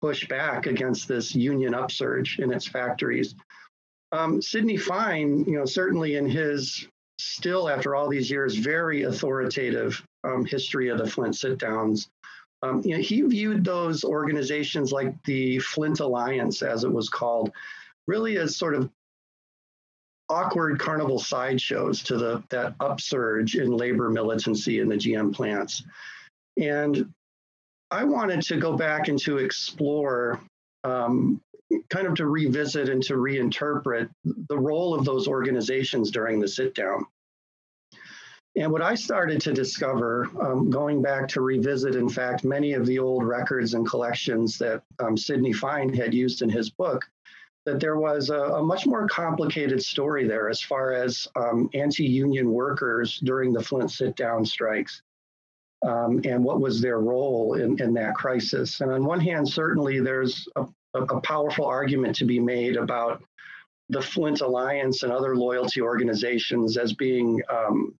push 0.00 0.28
back 0.28 0.66
against 0.66 1.08
this 1.08 1.34
union 1.34 1.74
upsurge 1.74 2.38
in 2.38 2.52
its 2.52 2.66
factories. 2.66 3.34
Um, 4.12 4.42
Sidney 4.42 4.76
Fine, 4.76 5.44
you 5.44 5.58
know, 5.58 5.64
certainly 5.64 6.16
in 6.16 6.28
his 6.28 6.86
still 7.18 7.68
after 7.68 7.94
all 7.94 8.08
these 8.08 8.30
years 8.30 8.56
very 8.56 9.02
authoritative 9.02 10.02
um, 10.24 10.44
history 10.44 10.88
of 10.88 10.98
the 10.98 11.06
Flint 11.06 11.36
sit 11.36 11.58
downs, 11.58 12.08
um, 12.62 12.82
you 12.84 12.96
know, 12.96 13.02
he 13.02 13.22
viewed 13.22 13.64
those 13.64 14.04
organizations 14.04 14.92
like 14.92 15.22
the 15.24 15.58
Flint 15.60 16.00
Alliance, 16.00 16.62
as 16.62 16.84
it 16.84 16.92
was 16.92 17.08
called, 17.08 17.52
really 18.10 18.38
as 18.38 18.56
sort 18.56 18.74
of 18.74 18.90
awkward 20.28 20.80
carnival 20.80 21.18
sideshows 21.18 22.02
to 22.02 22.18
the 22.18 22.42
that 22.50 22.74
upsurge 22.80 23.54
in 23.54 23.70
labor 23.70 24.10
militancy 24.10 24.80
in 24.80 24.88
the 24.88 24.96
GM 24.96 25.32
plants. 25.32 25.84
And 26.56 27.12
I 27.90 28.04
wanted 28.04 28.42
to 28.42 28.56
go 28.56 28.76
back 28.76 29.08
and 29.08 29.18
to 29.20 29.38
explore, 29.38 30.40
um, 30.82 31.40
kind 31.88 32.06
of 32.08 32.14
to 32.16 32.26
revisit 32.26 32.88
and 32.88 33.02
to 33.04 33.14
reinterpret 33.14 34.10
the 34.24 34.58
role 34.58 34.94
of 34.94 35.04
those 35.04 35.28
organizations 35.28 36.10
during 36.10 36.40
the 36.40 36.48
sit 36.48 36.74
down. 36.74 37.06
And 38.56 38.72
what 38.72 38.82
I 38.82 38.96
started 38.96 39.40
to 39.42 39.52
discover, 39.52 40.28
um, 40.40 40.70
going 40.70 41.00
back 41.00 41.28
to 41.28 41.40
revisit, 41.40 41.94
in 41.94 42.08
fact, 42.08 42.44
many 42.44 42.72
of 42.72 42.84
the 42.84 42.98
old 42.98 43.24
records 43.24 43.74
and 43.74 43.86
collections 43.88 44.58
that 44.58 44.82
um, 44.98 45.16
Sidney 45.16 45.52
Fine 45.52 45.94
had 45.94 46.12
used 46.12 46.42
in 46.42 46.48
his 46.48 46.70
book, 46.70 47.08
that 47.66 47.80
there 47.80 47.98
was 47.98 48.30
a, 48.30 48.38
a 48.38 48.62
much 48.62 48.86
more 48.86 49.06
complicated 49.08 49.82
story 49.82 50.26
there 50.26 50.48
as 50.48 50.60
far 50.60 50.92
as 50.92 51.28
um, 51.36 51.68
anti 51.74 52.04
union 52.04 52.50
workers 52.50 53.18
during 53.22 53.52
the 53.52 53.62
Flint 53.62 53.90
sit 53.90 54.16
down 54.16 54.44
strikes 54.44 55.02
um, 55.86 56.20
and 56.24 56.42
what 56.42 56.60
was 56.60 56.80
their 56.80 57.00
role 57.00 57.54
in, 57.54 57.80
in 57.80 57.94
that 57.94 58.14
crisis. 58.14 58.80
And 58.80 58.90
on 58.90 59.04
one 59.04 59.20
hand, 59.20 59.48
certainly 59.48 60.00
there's 60.00 60.46
a, 60.56 60.66
a 60.94 61.20
powerful 61.20 61.66
argument 61.66 62.16
to 62.16 62.24
be 62.24 62.38
made 62.38 62.76
about 62.76 63.22
the 63.88 64.00
Flint 64.00 64.40
Alliance 64.40 65.02
and 65.02 65.12
other 65.12 65.36
loyalty 65.36 65.80
organizations 65.80 66.76
as 66.76 66.92
being 66.92 67.42
um, 67.50 67.94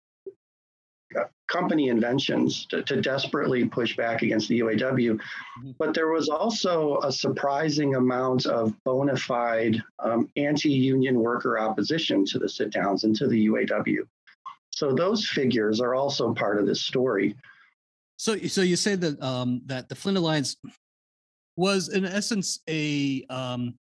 company 1.47 1.89
inventions 1.89 2.65
to, 2.67 2.81
to, 2.83 3.01
desperately 3.01 3.65
push 3.65 3.97
back 3.97 4.21
against 4.21 4.47
the 4.47 4.59
UAW. 4.61 5.11
Mm-hmm. 5.11 5.71
But 5.77 5.93
there 5.93 6.07
was 6.07 6.29
also 6.29 6.99
a 6.99 7.11
surprising 7.11 7.95
amount 7.95 8.45
of 8.45 8.73
bona 8.85 9.17
fide 9.17 9.81
um, 9.99 10.29
anti 10.37 10.69
union 10.69 11.19
worker 11.19 11.59
opposition 11.59 12.25
to 12.25 12.39
the 12.39 12.47
sit 12.47 12.71
downs 12.71 13.03
and 13.03 13.15
to 13.17 13.27
the 13.27 13.47
UAW. 13.47 14.07
So 14.69 14.93
those 14.93 15.27
figures 15.27 15.81
are 15.81 15.93
also 15.93 16.33
part 16.33 16.57
of 16.57 16.65
this 16.65 16.81
story. 16.81 17.35
So, 18.17 18.37
so 18.37 18.61
you 18.61 18.75
say 18.75 18.95
that 18.95 19.21
um, 19.21 19.61
that 19.65 19.89
the 19.89 19.95
Flint 19.95 20.17
Alliance 20.17 20.55
was, 21.57 21.89
in 21.89 22.05
essence, 22.05 22.59
a 22.69 23.25
um, 23.29 23.75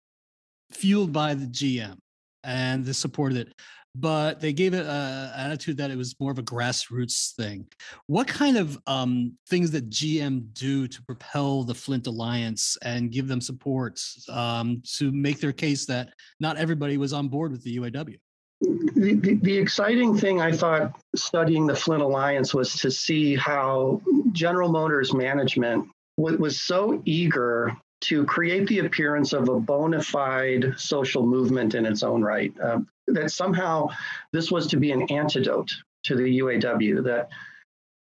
fueled 0.71 1.13
by 1.13 1.33
the 1.36 1.45
GM 1.45 1.98
and 2.43 2.86
the 2.86 2.93
supported 2.93 3.38
it, 3.48 3.53
but 3.96 4.39
they 4.39 4.53
gave 4.53 4.74
it 4.74 4.86
an 4.86 5.31
attitude 5.36 5.77
that 5.77 5.91
it 5.91 5.98
was 5.98 6.15
more 6.19 6.31
of 6.31 6.39
a 6.39 6.43
grassroots 6.43 7.34
thing. 7.36 7.65
What 8.08 8.27
kind 8.27 8.58
of 8.58 8.79
um, 8.88 9.34
things 9.48 9.72
that 9.72 9.89
GM 9.89 10.53
do 10.53 10.88
to 10.88 11.03
propel 11.03 11.63
the 11.63 11.74
Flint 11.74 12.08
Alliance 12.08 12.77
and 12.84 13.12
give 13.12 13.27
them 13.27 13.41
support 13.41 14.00
um, 14.29 14.81
to 14.93 15.12
make 15.12 15.39
their 15.39 15.53
case 15.53 15.86
that 15.88 16.13
not 16.39 16.58
everybody 16.58 16.98
was 16.98 17.13
on 17.13 17.27
board 17.27 17.51
with 17.51 17.63
the 17.63 17.77
UAW? 17.77 18.17
the, 18.62 19.13
the, 19.15 19.36
the, 19.36 19.58
exciting 19.58 20.17
thing 20.17 20.41
I 20.41 20.51
thought 20.51 21.00
studying 21.15 21.65
the 21.65 21.75
Flint 21.75 22.01
Alliance 22.01 22.53
was 22.53 22.74
to 22.79 22.91
see 22.91 23.36
how 23.36 24.01
General 24.34 24.69
Motors 24.69 25.13
management 25.13 25.88
w- 26.17 26.38
was 26.38 26.60
so 26.60 27.01
eager 27.05 27.75
to 28.01 28.25
create 28.25 28.68
the 28.68 28.79
appearance 28.79 29.34
of 29.34 29.50
a 29.50 29.60
bona 29.60 30.01
fide 30.01 30.74
social 30.77 31.25
movement 31.25 31.75
in 31.75 31.86
its 31.86 32.03
own 32.03 32.22
right. 32.22 32.53
Uh, 32.60 32.79
that 33.08 33.32
somehow 33.32 33.89
this 34.32 34.51
was 34.51 34.68
to 34.68 34.77
be 34.77 34.91
an 34.91 35.03
antidote 35.12 35.72
to 36.03 36.15
the 36.15 36.39
UAW, 36.39 37.03
that 37.03 37.29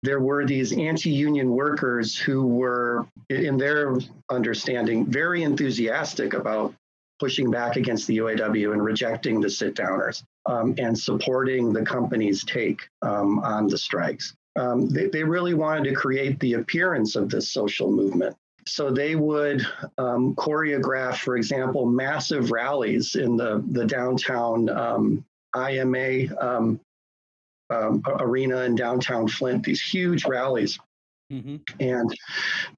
there 0.03 0.21
were 0.21 0.47
these 0.47 0.77
anti 0.77 1.11
union 1.11 1.51
workers 1.51 2.17
who 2.17 2.47
were, 2.47 3.07
in 3.31 3.57
their 3.57 3.99
understanding, 4.31 5.07
very 5.07 5.43
enthusiastic 5.43 6.35
about 6.35 6.75
pushing 7.19 7.51
back 7.51 7.77
against 7.77 8.07
the 8.07 8.19
UAW 8.19 8.73
and 8.73 8.85
rejecting 8.85 9.41
the 9.41 9.51
sit 9.51 9.75
downers 9.75 10.23
um, 10.47 10.75
and 10.79 10.97
supporting 10.97 11.73
the 11.73 11.83
company's 11.83 12.45
take 12.45 12.89
um, 13.03 13.41
on 13.41 13.67
the 13.67 13.79
strikes. 13.79 14.35
Um, 14.57 14.89
they, 14.89 15.07
they, 15.07 15.23
really 15.23 15.55
wanted 15.55 15.85
to 15.85 15.95
create 15.95 16.41
the 16.41 16.55
appearance 16.55 17.17
of 17.17 17.29
this 17.29 17.51
social 17.51 17.91
movement. 17.91 18.37
So 18.69 18.91
they 18.91 19.17
would 19.17 19.67
um, 19.99 20.35
choreograph, 20.35 21.17
for 21.17 21.37
example, 21.37 21.87
massive 21.87 22.51
rallies 22.51 23.15
in 23.15 23.37
the, 23.37 23.65
the 23.71 23.85
downtown 23.85 24.69
um, 24.69 25.25
IMA 25.57 26.37
um, 26.41 26.81
arena 27.71 28.63
in 28.63 28.75
downtown 28.75 29.29
Flint, 29.29 29.65
these 29.65 29.83
huge 29.83 30.25
rallies 30.25 30.79
Mm-hmm. 31.33 31.57
And 31.81 32.19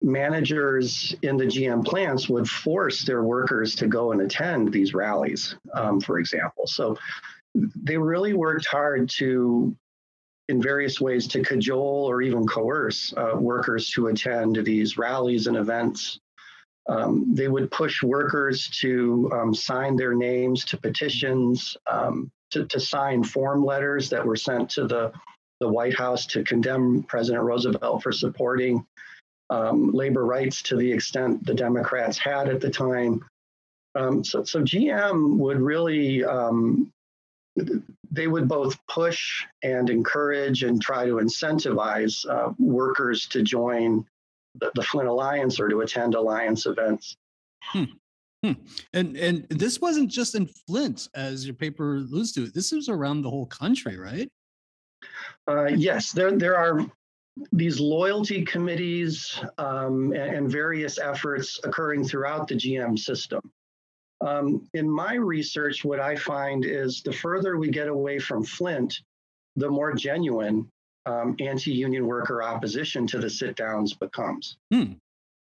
managers 0.03 1.15
in 1.23 1.37
the 1.37 1.45
GM 1.45 1.85
plants 1.85 2.29
would 2.29 2.49
force 2.49 3.05
their 3.05 3.23
workers 3.23 3.77
to 3.77 3.87
go 3.87 4.11
and 4.11 4.23
attend 4.23 4.73
these 4.73 4.93
rallies, 4.93 5.55
um, 5.75 6.01
for 6.01 6.19
example. 6.19 6.67
So 6.67 6.97
they 7.55 7.97
really 7.97 8.33
worked 8.33 8.67
hard 8.67 9.09
to, 9.19 9.77
in 10.51 10.61
various 10.61 11.01
ways, 11.01 11.27
to 11.29 11.43
cajole 11.43 12.05
or 12.11 12.21
even 12.21 12.47
coerce 12.47 13.15
uh, 13.17 13.37
workers 13.37 13.91
to 13.93 14.09
attend 14.09 14.57
these 14.65 14.99
rallies 14.99 15.47
and 15.47 15.57
events. 15.57 16.21
Um, 16.89 17.35
they 17.35 17.49
would 17.49 17.71
push 17.71 18.03
workers 18.03 18.69
to 18.81 19.31
um, 19.33 19.55
sign 19.55 19.97
their 19.97 20.15
names 20.15 20.65
to 20.67 20.77
petitions, 20.77 21.77
um, 21.91 22.31
to, 22.51 22.67
to 22.67 22.81
sign 22.81 23.23
form 23.23 23.65
letters 23.65 24.11
that 24.11 24.25
were 24.25 24.37
sent 24.37 24.69
to 24.71 24.87
the 24.87 25.13
the 25.61 25.69
White 25.69 25.97
House 25.97 26.27
to 26.27 26.43
condemn 26.43 27.03
President 27.05 27.45
Roosevelt 27.45 28.03
for 28.03 28.13
supporting 28.13 28.85
um, 29.51 29.93
labor 29.93 30.25
rights 30.25 30.63
to 30.63 30.77
the 30.77 30.91
extent 30.91 31.45
the 31.45 31.55
Democrats 31.55 32.19
had 32.19 32.49
at 32.49 32.61
the 32.61 32.71
time. 32.71 33.25
Um, 33.95 34.25
so, 34.25 34.45
so 34.45 34.63
GM 34.63 35.37
would 35.37 35.61
really, 35.61 36.25
um, 36.25 36.91
they 38.11 38.27
would 38.27 38.49
both 38.49 38.79
push 38.87 39.45
and 39.63 39.91
encourage 39.91 40.63
and 40.63 40.81
try 40.81 41.07
to 41.07 41.15
incentivize 41.15 42.29
uh, 42.29 42.53
workers 42.59 43.27
to 43.29 43.43
join 43.43 44.05
the, 44.57 44.71
the, 44.75 44.83
Flint 44.83 45.09
Alliance 45.09 45.61
or 45.61 45.69
to 45.69 45.81
attend 45.81 46.15
alliance 46.15 46.67
events. 46.67 47.17
Hmm. 47.63 47.85
Hmm. 48.45 48.53
And 48.95 49.17
and 49.17 49.47
this 49.51 49.81
wasn't 49.81 50.11
just 50.11 50.35
in 50.35 50.49
Flint, 50.67 51.09
as 51.15 51.45
your 51.45 51.55
paper 51.55 51.97
alludes 51.97 52.33
to. 52.33 52.47
This 52.47 52.73
was 52.73 52.89
around 52.89 53.23
the 53.23 53.31
whole 53.31 53.47
country, 53.47 53.99
right? 53.99 54.29
Uh, 55.47 55.67
yes, 55.67 56.13
there 56.13 56.33
there 56.33 56.57
are 56.57 56.87
these 57.53 57.81
loyalty 57.81 58.45
committees 58.45 59.41
um, 59.59 60.13
and, 60.13 60.35
and, 60.35 60.51
various 60.51 60.99
efforts 60.99 61.61
occurring 61.65 62.05
throughout 62.05 62.49
the 62.49 62.55
GM 62.55 62.99
system. 62.99 63.41
Um, 64.21 64.67
in 64.75 64.89
my 64.89 65.15
research, 65.15 65.85
what 65.85 66.01
I 66.01 66.17
find 66.17 66.65
is 66.65 67.03
the 67.03 67.13
further 67.13 67.57
we 67.57 67.71
get 67.71 67.89
away 67.89 68.19
from 68.19 68.45
Flint, 68.45 69.01
the 69.57 69.71
more 69.71 69.95
genuine 69.95 70.69
um, 71.07 71.37
anti-union 71.41 72.07
worker 72.07 72.43
opposition 72.43 73.07
to 73.09 73.19
the 73.19 73.31
sit-downs 73.31 73.95
becomes. 73.95 74.57
Hmm. 74.73 74.93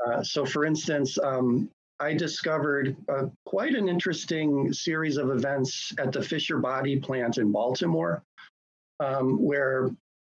Uh, 0.07 0.23
so, 0.23 0.47
for 0.47 0.65
instance, 0.65 1.19
um, 1.19 1.69
I 1.99 2.15
discovered 2.15 2.97
uh, 3.09 3.27
quite 3.45 3.75
an 3.75 3.89
interesting 3.89 4.73
series 4.73 5.17
of 5.17 5.31
events 5.31 5.93
at 5.99 6.13
the 6.13 6.23
Fisher 6.23 6.59
Body 6.59 6.99
plant 6.99 7.39
in 7.39 7.53
Baltimore 7.53 8.23
um, 9.01 9.43
where 9.43 9.91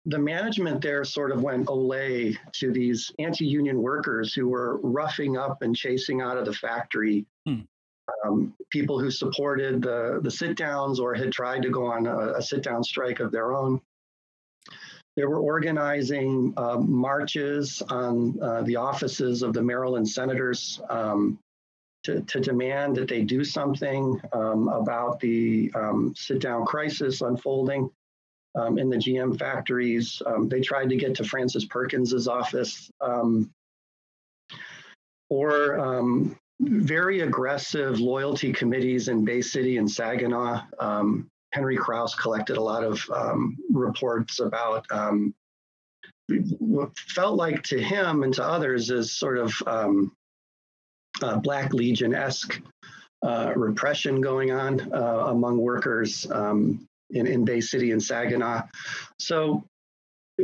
the 0.06 0.18
management 0.18 0.82
there 0.82 1.04
sort 1.04 1.30
of 1.30 1.42
went 1.42 1.66
olay 1.66 2.36
to 2.52 2.72
these 2.72 3.10
anti-union 3.18 3.80
workers 3.80 4.34
who 4.34 4.48
were 4.48 4.78
roughing 4.82 5.36
up 5.38 5.62
and 5.62 5.74
chasing 5.74 6.20
out 6.20 6.36
of 6.36 6.44
the 6.44 6.52
factory 6.52 7.24
hmm. 7.46 7.60
Um, 8.24 8.54
people 8.70 8.98
who 8.98 9.10
supported 9.10 9.82
the, 9.82 10.20
the 10.22 10.30
sit-downs 10.30 11.00
or 11.00 11.14
had 11.14 11.32
tried 11.32 11.62
to 11.62 11.70
go 11.70 11.86
on 11.86 12.06
a, 12.06 12.34
a 12.34 12.42
sit-down 12.42 12.84
strike 12.84 13.20
of 13.20 13.32
their 13.32 13.54
own. 13.54 13.80
They 15.16 15.24
were 15.24 15.38
organizing 15.38 16.52
uh, 16.56 16.78
marches 16.78 17.80
on 17.88 18.38
uh, 18.42 18.62
the 18.62 18.76
offices 18.76 19.42
of 19.42 19.52
the 19.52 19.62
Maryland 19.62 20.08
senators 20.08 20.80
um, 20.90 21.38
to, 22.02 22.20
to, 22.22 22.40
demand 22.40 22.96
that 22.96 23.08
they 23.08 23.22
do 23.22 23.44
something 23.44 24.20
um, 24.32 24.68
about 24.68 25.20
the 25.20 25.70
um, 25.74 26.12
sit-down 26.16 26.66
crisis 26.66 27.20
unfolding 27.20 27.88
um, 28.56 28.76
in 28.76 28.90
the 28.90 28.96
GM 28.96 29.38
factories. 29.38 30.20
They 30.48 30.60
tried 30.60 30.90
to 30.90 30.96
get 30.96 31.14
to 31.16 31.24
Frances 31.24 31.64
Perkins's 31.64 32.26
office. 32.28 32.90
Or 35.30 36.34
very 36.60 37.20
aggressive 37.20 37.98
loyalty 38.00 38.52
committees 38.52 39.08
in 39.08 39.24
Bay 39.24 39.42
City 39.42 39.76
and 39.76 39.90
Saginaw. 39.90 40.62
Um, 40.78 41.28
Henry 41.52 41.76
Kraus 41.76 42.14
collected 42.14 42.56
a 42.56 42.62
lot 42.62 42.84
of 42.84 43.04
um, 43.10 43.56
reports 43.70 44.40
about 44.40 44.86
um, 44.90 45.34
what 46.58 46.96
felt 46.98 47.36
like 47.36 47.62
to 47.64 47.80
him 47.80 48.22
and 48.22 48.34
to 48.34 48.44
others 48.44 48.90
is 48.90 49.12
sort 49.12 49.38
of 49.38 49.54
uh, 51.22 51.36
Black 51.38 51.72
Legion 51.72 52.14
esque 52.14 52.60
uh, 53.24 53.52
repression 53.56 54.20
going 54.20 54.50
on 54.50 54.92
uh, 54.92 55.26
among 55.28 55.58
workers 55.58 56.30
um, 56.30 56.86
in, 57.10 57.26
in 57.26 57.44
Bay 57.44 57.60
City 57.60 57.92
and 57.92 58.02
Saginaw. 58.02 58.62
So 59.18 59.64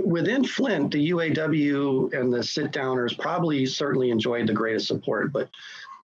within 0.04 0.44
Flint, 0.44 0.92
the 0.92 1.10
UAW 1.10 2.12
and 2.14 2.32
the 2.32 2.42
sit 2.42 2.70
downers 2.72 3.18
probably 3.18 3.66
certainly 3.66 4.10
enjoyed 4.10 4.46
the 4.46 4.52
greatest 4.52 4.86
support, 4.86 5.32
but 5.32 5.48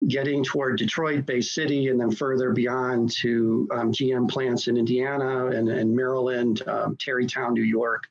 getting 0.06 0.44
toward 0.44 0.78
Detroit, 0.78 1.26
Bay 1.26 1.40
City, 1.40 1.88
and 1.88 2.00
then 2.00 2.10
further 2.10 2.52
beyond 2.52 3.10
to 3.16 3.68
um, 3.72 3.92
GM 3.92 4.30
plants 4.30 4.68
in 4.68 4.76
Indiana 4.76 5.46
and, 5.46 5.68
and 5.68 5.94
Maryland, 5.94 6.62
um, 6.68 6.96
Tarrytown, 6.96 7.52
New 7.52 7.64
York. 7.64 8.04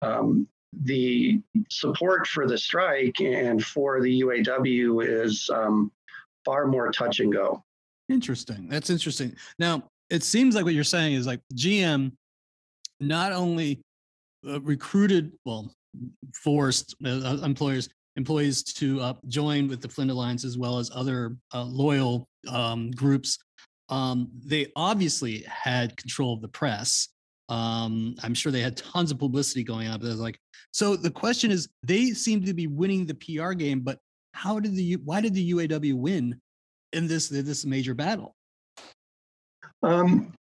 Um, 0.00 0.48
the 0.84 1.40
support 1.70 2.26
for 2.26 2.46
the 2.46 2.56
strike 2.56 3.20
and 3.20 3.62
for 3.64 4.00
the 4.00 4.22
UAW 4.22 5.06
is 5.06 5.50
um, 5.50 5.90
far 6.44 6.66
more 6.66 6.90
touch 6.90 7.20
and 7.20 7.32
go. 7.32 7.62
Interesting. 8.08 8.68
That's 8.68 8.90
interesting. 8.90 9.36
Now, 9.58 9.84
it 10.08 10.22
seems 10.22 10.54
like 10.54 10.64
what 10.64 10.74
you're 10.74 10.84
saying 10.84 11.14
is 11.14 11.26
like 11.26 11.40
GM 11.54 12.12
not 13.00 13.32
only 13.32 13.80
uh, 14.46 14.60
recruited, 14.60 15.32
well, 15.44 15.70
forced 16.34 16.94
uh, 17.04 17.38
employers 17.42 17.88
employees 18.18 18.62
to 18.64 19.00
uh, 19.00 19.14
join 19.28 19.68
with 19.68 19.80
the 19.80 19.88
Flint 19.88 20.10
Alliance 20.10 20.44
as 20.44 20.58
well 20.58 20.78
as 20.78 20.90
other 20.94 21.36
uh, 21.54 21.62
loyal 21.62 22.28
um, 22.48 22.90
groups. 22.90 23.38
Um, 23.88 24.28
they 24.44 24.66
obviously 24.76 25.44
had 25.48 25.96
control 25.96 26.34
of 26.34 26.42
the 26.42 26.48
press. 26.48 27.08
Um, 27.48 28.16
I'm 28.22 28.34
sure 28.34 28.52
they 28.52 28.60
had 28.60 28.76
tons 28.76 29.10
of 29.10 29.18
publicity 29.18 29.64
going 29.64 29.88
on. 29.88 30.00
But 30.00 30.16
like, 30.16 30.38
so 30.72 30.96
the 30.96 31.10
question 31.10 31.50
is, 31.50 31.68
they 31.82 32.10
seem 32.10 32.44
to 32.44 32.52
be 32.52 32.66
winning 32.66 33.06
the 33.06 33.14
PR 33.14 33.52
game, 33.52 33.80
but 33.80 33.98
how 34.32 34.60
did 34.60 34.74
the 34.74 34.96
why 35.04 35.20
did 35.22 35.32
the 35.32 35.52
UAW 35.52 35.94
win 35.94 36.38
in 36.92 37.06
this 37.06 37.28
this 37.28 37.64
major 37.64 37.94
battle? 37.94 38.34
Um, 39.82 40.34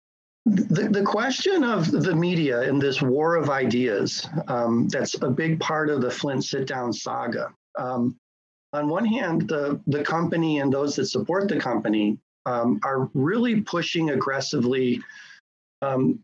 the, 0.45 0.89
the 0.89 1.03
question 1.03 1.63
of 1.63 1.91
the 1.91 2.15
media 2.15 2.61
in 2.63 2.79
this 2.79 3.01
war 3.01 3.35
of 3.35 3.49
ideas, 3.49 4.27
um, 4.47 4.87
that's 4.87 5.15
a 5.21 5.29
big 5.29 5.59
part 5.59 5.89
of 5.89 6.01
the 6.01 6.09
Flint 6.09 6.43
sit 6.45 6.67
down 6.67 6.93
saga. 6.93 7.51
Um, 7.77 8.17
on 8.73 8.89
one 8.89 9.05
hand, 9.05 9.47
the, 9.47 9.79
the 9.87 10.03
company 10.03 10.59
and 10.59 10.71
those 10.71 10.95
that 10.95 11.05
support 11.05 11.47
the 11.47 11.59
company 11.59 12.17
um, 12.45 12.79
are 12.83 13.09
really 13.13 13.61
pushing 13.61 14.11
aggressively 14.11 15.01
um, 15.81 16.19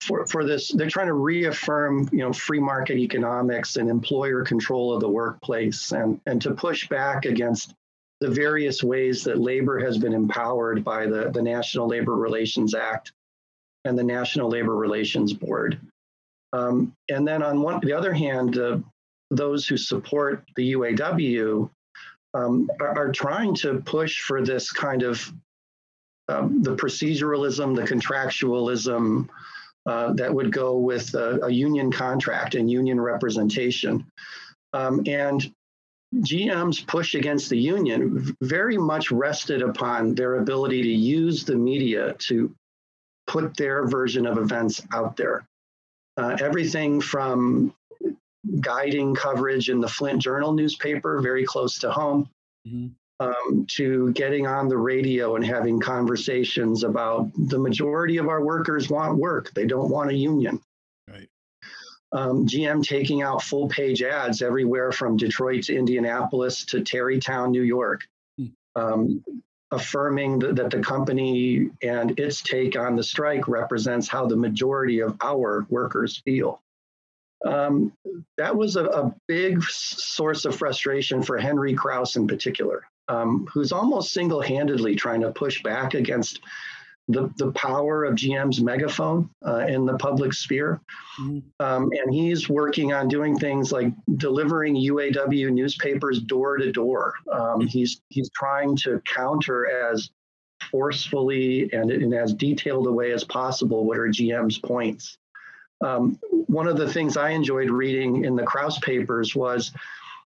for, 0.00 0.26
for 0.26 0.44
this. 0.44 0.68
They're 0.68 0.88
trying 0.88 1.08
to 1.08 1.14
reaffirm, 1.14 2.08
you 2.12 2.18
know, 2.18 2.32
free 2.32 2.60
market 2.60 2.96
economics 2.96 3.76
and 3.76 3.90
employer 3.90 4.44
control 4.44 4.94
of 4.94 5.00
the 5.00 5.08
workplace 5.08 5.92
and, 5.92 6.20
and 6.26 6.40
to 6.42 6.54
push 6.54 6.88
back 6.88 7.24
against 7.24 7.74
the 8.20 8.30
various 8.30 8.82
ways 8.82 9.24
that 9.24 9.38
labor 9.38 9.78
has 9.78 9.98
been 9.98 10.12
empowered 10.12 10.84
by 10.84 11.06
the, 11.06 11.30
the 11.30 11.42
National 11.42 11.88
Labor 11.88 12.14
Relations 12.14 12.74
Act 12.74 13.12
and 13.84 13.98
the 13.98 14.04
National 14.04 14.50
Labor 14.50 14.76
Relations 14.76 15.32
Board. 15.32 15.80
Um, 16.52 16.92
and 17.08 17.26
then 17.26 17.42
on 17.42 17.62
one, 17.62 17.80
the 17.80 17.92
other 17.92 18.12
hand, 18.12 18.58
uh, 18.58 18.78
those 19.30 19.66
who 19.66 19.76
support 19.76 20.44
the 20.56 20.72
UAW 20.72 21.70
um, 22.34 22.70
are, 22.80 22.98
are, 22.98 23.12
trying 23.12 23.54
to 23.56 23.80
push 23.80 24.20
for 24.20 24.42
this 24.42 24.70
kind 24.70 25.02
of 25.02 25.32
um, 26.28 26.62
the 26.62 26.76
proceduralism, 26.76 27.74
the 27.74 27.82
contractualism 27.82 29.28
uh, 29.86 30.12
that 30.12 30.32
would 30.32 30.52
go 30.52 30.78
with 30.78 31.14
a, 31.14 31.40
a, 31.46 31.50
union 31.50 31.90
contract 31.90 32.54
and 32.54 32.70
union 32.70 33.00
representation. 33.00 34.06
Um, 34.72 35.02
and 35.06 35.52
GM's 36.14 36.80
push 36.80 37.14
against 37.14 37.50
the 37.50 37.58
union 37.58 38.36
very 38.42 38.76
much 38.76 39.10
rested 39.10 39.62
upon 39.62 40.14
their 40.14 40.36
ability 40.36 40.82
to 40.82 40.88
use 40.88 41.44
the 41.44 41.56
media 41.56 42.14
to 42.18 42.54
put 43.26 43.56
their 43.56 43.86
version 43.86 44.26
of 44.26 44.38
events 44.38 44.82
out 44.92 45.16
there. 45.16 45.46
Uh, 46.16 46.36
everything 46.40 47.00
from 47.00 47.72
guiding 48.60 49.14
coverage 49.14 49.68
in 49.68 49.80
the 49.80 49.88
Flint 49.88 50.22
Journal 50.22 50.52
newspaper, 50.52 51.20
very 51.20 51.44
close 51.44 51.78
to 51.80 51.90
home, 51.90 52.28
mm-hmm. 52.66 52.88
um, 53.20 53.66
to 53.70 54.12
getting 54.12 54.46
on 54.46 54.68
the 54.68 54.78
radio 54.78 55.36
and 55.36 55.44
having 55.44 55.80
conversations 55.80 56.84
about 56.84 57.30
the 57.36 57.58
majority 57.58 58.16
of 58.16 58.28
our 58.28 58.42
workers 58.42 58.88
want 58.88 59.18
work. 59.18 59.52
They 59.54 59.66
don't 59.66 59.90
want 59.90 60.10
a 60.10 60.14
union. 60.14 60.60
Right. 61.08 61.28
Um, 62.12 62.46
GM 62.46 62.82
taking 62.82 63.22
out 63.22 63.42
full 63.42 63.68
page 63.68 64.02
ads 64.02 64.42
everywhere 64.42 64.90
from 64.90 65.16
Detroit 65.16 65.64
to 65.64 65.76
Indianapolis 65.76 66.64
to 66.66 66.80
Tarrytown, 66.82 67.50
New 67.52 67.62
York, 67.62 68.08
hmm. 68.38 68.46
um, 68.74 69.24
affirming 69.70 70.40
that, 70.40 70.56
that 70.56 70.70
the 70.70 70.80
company 70.80 71.70
and 71.82 72.18
its 72.18 72.42
take 72.42 72.76
on 72.76 72.96
the 72.96 73.04
strike 73.04 73.46
represents 73.46 74.08
how 74.08 74.26
the 74.26 74.36
majority 74.36 75.00
of 75.00 75.16
our 75.22 75.66
workers 75.68 76.20
feel. 76.24 76.62
Um, 77.46 77.92
that 78.36 78.54
was 78.54 78.76
a, 78.76 78.84
a, 78.84 79.14
big 79.26 79.62
source 79.62 80.44
of 80.44 80.54
frustration 80.54 81.22
for 81.22 81.38
Henry 81.38 81.72
Kraus 81.72 82.16
in 82.16 82.26
particular, 82.26 82.82
um, 83.08 83.46
who's 83.50 83.72
almost 83.72 84.12
single 84.12 84.42
handedly 84.42 84.94
trying 84.94 85.22
to 85.22 85.30
push 85.30 85.62
back 85.62 85.94
against 85.94 86.40
the, 87.08 87.32
the 87.36 87.50
power 87.52 88.04
of 88.04 88.14
GM's 88.14 88.60
megaphone 88.60 89.30
uh, 89.46 89.66
in 89.66 89.84
the 89.84 89.96
public 89.96 90.32
sphere. 90.32 90.80
Mm-hmm. 91.20 91.38
Um, 91.58 91.90
and 91.92 92.14
he's 92.14 92.48
working 92.48 92.92
on 92.92 93.08
doing 93.08 93.38
things 93.38 93.72
like 93.72 93.92
delivering 94.16 94.76
UAW 94.76 95.50
newspapers 95.50 96.20
door 96.20 96.58
to 96.58 96.70
door. 96.70 97.14
Um, 97.32 97.66
he's, 97.66 98.00
he's 98.08 98.30
trying 98.30 98.76
to 98.78 99.00
counter 99.06 99.68
as 99.90 100.10
forcefully 100.70 101.72
and 101.72 101.90
in 101.90 102.12
as 102.12 102.34
detailed 102.34 102.86
a 102.86 102.92
way 102.92 103.12
as 103.12 103.24
possible 103.24 103.84
what 103.84 103.98
are 103.98 104.08
GM's 104.08 104.58
points. 104.58 105.16
Um, 105.80 106.18
one 106.30 106.66
of 106.66 106.76
the 106.76 106.92
things 106.92 107.16
I 107.16 107.30
enjoyed 107.30 107.70
reading 107.70 108.24
in 108.24 108.36
the 108.36 108.42
Kraus 108.42 108.78
papers 108.78 109.34
was 109.34 109.72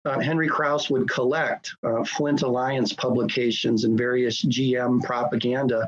uh, 0.06 0.20
Henry 0.20 0.48
Kraus 0.48 0.90
would 0.90 1.10
collect 1.10 1.76
uh, 1.84 2.04
Flint 2.04 2.44
Alliance 2.44 2.94
publications 2.94 3.84
and 3.84 3.98
various 3.98 4.44
GM 4.44 5.04
propaganda. 5.04 5.88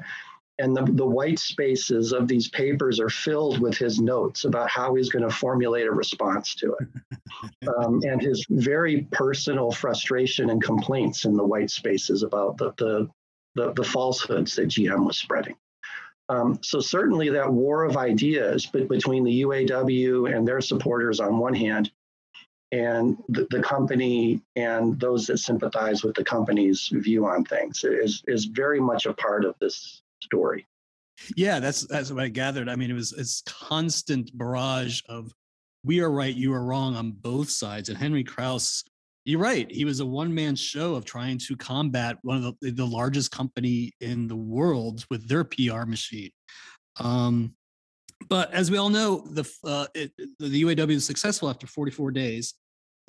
And 0.60 0.76
the, 0.76 0.84
the 0.84 1.06
white 1.06 1.38
spaces 1.38 2.14
of 2.14 2.28
these 2.28 2.50
papers 2.50 3.00
are 3.00 3.10
filled 3.10 3.60
with 3.60 3.78
his 3.78 4.02
notes 4.02 4.44
about 4.46 4.72
how 4.72 4.96
he's 4.96 5.10
going 5.10 5.28
to 5.28 5.34
formulate 5.34 5.86
a 5.86 5.92
response 5.92 6.56
to 6.56 6.76
it. 6.80 6.88
Um, 7.78 8.02
and 8.04 8.20
his 8.20 8.48
very 8.50 9.04
personal 9.12 9.72
frustration 9.72 10.50
and 10.50 10.64
complaints 10.64 11.26
in 11.26 11.36
the 11.36 11.44
white 11.44 11.70
spaces 11.70 12.24
about 12.24 12.58
the, 12.58 12.74
the, 12.78 13.10
the, 13.54 13.74
the 13.74 13.84
falsehoods 13.84 14.56
that 14.56 14.70
GM 14.70 15.06
was 15.06 15.20
spreading. 15.20 15.56
Um, 16.30 16.60
so 16.62 16.80
certainly 16.80 17.30
that 17.30 17.52
war 17.52 17.84
of 17.84 17.96
ideas 17.96 18.66
between 18.66 19.24
the 19.24 19.44
UAW 19.44 20.36
and 20.36 20.48
their 20.48 20.60
supporters 20.60 21.20
on 21.20 21.38
one 21.38 21.54
hand, 21.54 21.92
and 22.74 23.18
the, 23.30 23.48
the, 23.50 23.62
company 23.62 24.42
and 24.58 25.00
those 25.00 25.26
that 25.28 25.38
sympathize 25.38 26.04
with 26.04 26.16
the 26.16 26.26
company's 26.26 26.90
view 26.92 27.26
on 27.26 27.46
things 27.46 27.86
is 27.86 28.24
is 28.28 28.44
very 28.44 28.82
much 28.82 29.06
a 29.06 29.14
part 29.14 29.46
of 29.46 29.56
this 29.62 30.02
story. 30.22 30.68
Yeah, 31.38 31.62
that's 31.62 31.88
that's 31.88 32.12
what 32.12 32.24
I 32.24 32.28
gathered. 32.28 32.68
I 32.68 32.76
mean, 32.76 32.92
it 32.92 32.94
was 32.94 33.14
it's 33.14 33.42
constant 33.48 34.38
barrage 34.38 35.02
of 35.08 35.34
we 35.84 36.02
are 36.02 36.12
right, 36.12 36.36
you 36.36 36.54
are 36.54 36.64
wrong 36.64 36.96
on 36.96 37.12
both 37.12 37.50
sides. 37.50 37.88
And 37.88 37.98
Henry 37.98 38.24
Kraus 38.24 38.84
you're 39.28 39.42
right. 39.42 39.70
He 39.70 39.84
was 39.84 40.00
a 40.00 40.06
one 40.06 40.34
man 40.34 40.56
show 40.56 40.96
of 40.96 41.04
trying 41.04 41.38
to 41.40 41.58
combat 41.58 42.18
one 42.22 42.46
of 42.46 42.56
the, 42.62 42.72
the 42.72 42.86
largest 42.86 43.30
company 43.30 43.92
in 44.00 44.26
the 44.26 44.38
world 44.38 45.04
with 45.10 45.28
their 45.28 45.44
PR 45.44 45.84
machine. 45.84 46.32
Um, 47.02 47.54
but 48.30 48.54
as 48.54 48.72
we 48.72 48.78
all 48.78 48.90
know, 48.90 49.28
the 49.30 49.44
uh, 49.66 49.88
it, 49.94 50.14
the 50.40 50.64
UAW 50.64 50.92
is 50.92 51.06
successful 51.06 51.50
after 51.50 51.68
44 51.68 52.12
days. 52.12 52.54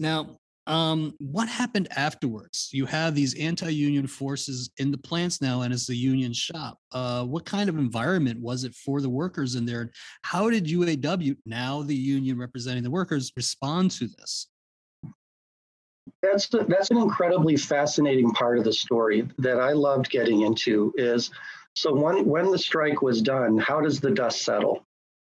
Now, 0.00 0.40
um, 0.66 1.14
what 1.18 1.48
happened 1.48 1.86
afterwards? 1.94 2.68
You 2.72 2.84
have 2.86 3.14
these 3.14 3.38
anti-union 3.38 4.08
forces 4.08 4.70
in 4.78 4.90
the 4.90 4.98
plants 4.98 5.40
now, 5.40 5.62
and 5.62 5.72
it's 5.72 5.86
the 5.86 5.96
union 5.96 6.32
shop. 6.32 6.78
Uh, 6.90 7.24
what 7.24 7.46
kind 7.46 7.68
of 7.68 7.78
environment 7.78 8.40
was 8.40 8.64
it 8.64 8.74
for 8.74 9.00
the 9.00 9.08
workers 9.08 9.54
in 9.54 9.64
there? 9.64 9.92
How 10.22 10.50
did 10.50 10.66
UAW, 10.66 11.36
now 11.46 11.82
the 11.82 11.94
union 11.94 12.36
representing 12.36 12.82
the 12.82 12.90
workers, 12.90 13.32
respond 13.36 13.92
to 13.92 14.08
this? 14.08 14.48
That's 16.22 16.48
that's 16.48 16.90
an 16.90 16.98
incredibly 16.98 17.56
fascinating 17.56 18.32
part 18.32 18.58
of 18.58 18.64
the 18.64 18.72
story 18.72 19.28
that 19.38 19.60
I 19.60 19.72
loved 19.72 20.10
getting 20.10 20.42
into. 20.42 20.92
Is 20.96 21.30
so 21.74 21.94
when 21.94 22.24
when 22.24 22.50
the 22.50 22.58
strike 22.58 23.02
was 23.02 23.22
done, 23.22 23.58
how 23.58 23.80
does 23.80 24.00
the 24.00 24.10
dust 24.10 24.42
settle? 24.42 24.84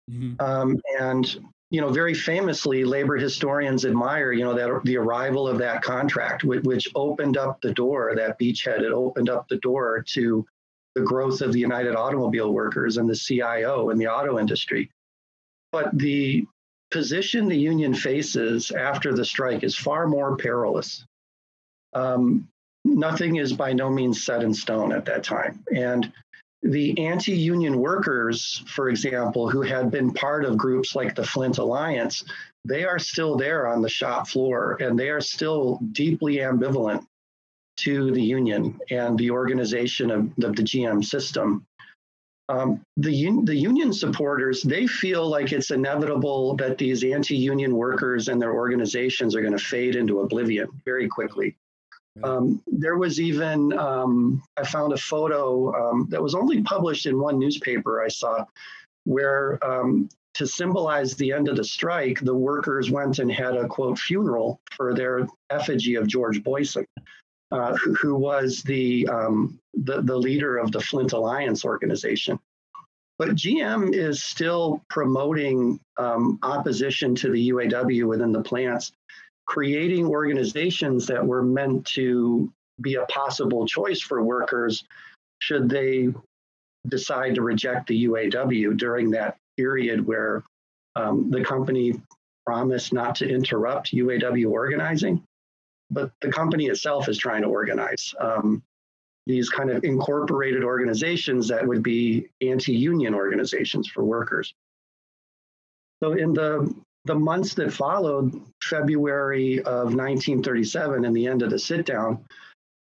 Mm-hmm. 0.10 0.44
Um, 0.44 0.80
and 1.00 1.39
you 1.72 1.80
know, 1.80 1.89
very 1.89 2.13
famously, 2.13 2.84
labor 2.84 3.15
historians 3.15 3.86
admire, 3.86 4.34
you 4.34 4.44
know, 4.44 4.54
that 4.54 4.84
the 4.84 4.98
arrival 4.98 5.48
of 5.48 5.58
that 5.60 5.82
contract, 5.82 6.44
which, 6.44 6.63
which 6.63 6.89
opened 6.96 7.38
up 7.38 7.62
the 7.62 7.74
door, 7.74 8.12
that 8.13 8.38
beachhead, 8.38 8.82
it 8.82 8.91
opened 8.91 9.30
up 9.30 9.48
the 9.48 9.58
door 9.58 10.04
to 10.10 10.46
the 10.96 11.02
growth 11.02 11.39
of 11.39 11.54
the 11.54 11.60
United 11.60 11.96
Automobile 11.96 12.52
Workers 12.52 12.98
and 12.98 13.10
the 13.10 13.15
CIO 13.15 13.89
and 13.89 14.00
the 14.00 14.08
auto 14.08 14.38
industry. 14.38 14.91
But 15.72 15.98
the 15.98 16.46
position 16.92 17.48
the 17.48 17.58
union 17.58 17.94
faces 17.94 18.72
after 18.72 19.14
the 19.14 19.26
strike 19.26 19.64
is 19.64 19.76
far 19.76 20.08
more 20.08 20.36
perilous. 20.38 21.06
Um, 21.94 22.48
nothing 22.86 23.38
is 23.38 23.54
by 23.54 23.74
no 23.74 23.90
means 23.90 24.24
set 24.24 24.44
in 24.44 24.54
stone 24.54 24.92
at 24.92 25.06
that 25.06 25.24
time. 25.24 25.64
And 25.74 26.12
the 26.64 27.06
anti 27.06 27.34
union 27.34 27.80
workers, 27.80 28.64
for 28.68 28.90
example, 28.90 29.50
who 29.50 29.62
had 29.62 29.90
been 29.90 30.14
part 30.14 30.46
of 30.46 30.58
groups 30.58 30.96
like 30.96 31.16
the 31.16 31.26
Flint 31.26 31.58
Alliance, 31.58 32.24
they 32.66 32.86
are 32.86 33.00
still 33.00 33.36
there 33.36 33.68
on 33.68 33.82
the 33.82 33.90
shop 33.90 34.28
floor 34.28 34.78
and 34.80 34.98
they 34.98 35.10
are 35.10 35.22
still 35.22 35.80
deeply 35.92 36.38
ambivalent 36.38 37.06
to 37.78 38.12
the 38.12 38.22
union 38.22 38.80
and 38.92 39.18
the 39.18 39.32
organization 39.32 40.12
of, 40.12 40.26
of 40.44 40.56
the 40.56 40.62
GM 40.62 41.04
system. 41.04 41.66
Um, 42.52 42.82
the, 42.98 43.42
the 43.46 43.56
union 43.56 43.94
supporters, 43.94 44.62
they 44.62 44.86
feel 44.86 45.26
like 45.30 45.54
it's 45.54 45.72
inevitable 45.72 46.56
that 46.58 46.78
these 46.78 47.02
anti 47.04 47.38
union 47.38 47.74
workers 47.76 48.28
and 48.28 48.42
their 48.42 48.54
organizations 48.54 49.36
are 49.36 49.42
going 49.42 49.58
to 49.58 49.64
fade 49.64 49.96
into 49.96 50.20
oblivion 50.20 50.68
very 50.84 51.08
quickly. 51.08 51.56
Um, 52.24 52.62
there 52.68 52.98
was 52.98 53.22
even, 53.22 53.72
um, 53.80 54.44
I 54.58 54.66
found 54.66 54.92
a 54.92 54.98
photo 54.98 55.74
um, 55.74 56.08
that 56.10 56.22
was 56.22 56.36
only 56.36 56.62
published 56.64 57.06
in 57.06 57.18
one 57.18 57.40
newspaper 57.40 58.04
I 58.04 58.10
saw, 58.10 58.44
where 59.06 59.58
um, 59.66 60.10
to 60.34 60.46
symbolize 60.46 61.16
the 61.16 61.32
end 61.32 61.48
of 61.48 61.56
the 61.56 61.64
strike, 61.64 62.20
the 62.20 62.36
workers 62.36 62.92
went 62.92 63.20
and 63.20 63.32
had 63.32 63.56
a 63.56 63.66
quote 63.66 63.98
funeral 63.98 64.60
for 64.76 64.94
their 64.94 65.26
effigy 65.50 65.96
of 65.96 66.06
George 66.06 66.44
Boysen, 66.44 66.86
uh, 67.52 67.76
who, 67.76 67.94
who, 67.96 68.16
was 68.16 68.62
the, 68.64 69.08
um, 69.08 69.60
the, 69.74 70.02
the 70.02 70.16
leader 70.16 70.58
of 70.58 70.72
the 70.72 70.80
Flint 70.80 71.14
Alliance 71.14 71.66
organization. 71.66 72.40
But 73.18 73.36
GM 73.36 73.94
is 73.94 74.24
still 74.24 74.82
promoting 74.90 75.80
um, 75.98 76.40
opposition 76.42 77.14
to 77.16 77.32
the 77.32 77.50
UAW 77.50 78.08
within 78.08 78.32
the 78.32 78.42
plants 78.42 78.92
creating 79.52 80.06
organizations 80.06 81.08
that 81.08 81.26
were 81.26 81.44
meant 81.44 81.86
to 81.86 82.50
be 82.80 82.96
a 82.96 83.06
possible 83.08 83.66
choice 83.66 84.00
for 84.00 84.24
workers 84.24 84.86
should 85.40 85.70
they 85.70 86.08
decide 86.88 87.36
to 87.36 87.42
reject 87.42 87.88
the 87.88 88.06
UAW 88.06 88.78
during 88.78 89.12
that 89.12 89.38
period 89.58 90.06
where 90.06 90.44
um, 90.96 91.30
the 91.30 91.44
company 91.44 91.94
promised 92.46 92.94
not 92.94 93.16
to 93.16 93.28
interrupt 93.28 93.92
UAW 93.92 94.50
organizing, 94.50 95.22
but 95.92 96.12
the 96.22 96.32
company 96.32 96.68
itself 96.68 97.10
is 97.10 97.18
trying 97.18 97.44
to 97.44 97.48
organize 97.50 98.16
um, 98.20 98.64
these 99.28 99.50
kind 99.50 99.70
of 99.70 99.84
incorporated 99.84 100.64
organizations 100.64 101.48
that 101.50 101.68
would 101.68 101.84
be 101.84 102.28
anti 102.42 102.74
union 102.74 103.14
organizations 103.14 103.88
for 103.88 104.04
workers. 104.04 104.54
So, 106.02 106.14
in 106.14 106.34
the 106.34 106.74
the 107.06 107.16
months 107.16 107.54
that 107.56 107.74
followed 107.74 108.42
February 108.64 109.60
of 109.60 109.96
1937 109.96 111.06
and 111.06 111.16
the 111.16 111.28
end 111.28 111.42
of 111.42 111.50
the 111.50 111.58
sit 111.60 111.86
down, 111.86 112.24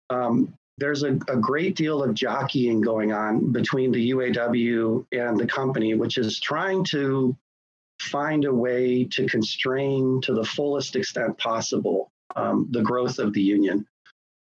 um, 0.09 0.53
there's 0.77 1.03
a, 1.03 1.13
a, 1.29 1.37
great 1.37 1.75
deal 1.75 2.03
of 2.03 2.13
jockeying 2.13 2.81
going 2.81 3.13
on 3.13 3.53
between 3.53 3.93
the 3.93 4.11
UAW 4.11 5.05
and 5.13 5.37
the 5.37 5.47
company, 5.47 5.93
which 5.93 6.17
is 6.17 6.39
trying 6.39 6.83
to 6.85 7.35
find 8.01 8.43
a 8.43 8.53
way 8.53 9.05
to 9.05 9.25
constrain 9.27 10.19
to 10.21 10.33
the 10.33 10.43
fullest 10.43 10.97
extent 10.97 11.37
possible 11.37 12.11
um, 12.35 12.67
the 12.71 12.81
growth 12.81 13.19
of 13.19 13.33
the 13.33 13.41
union. 13.41 13.85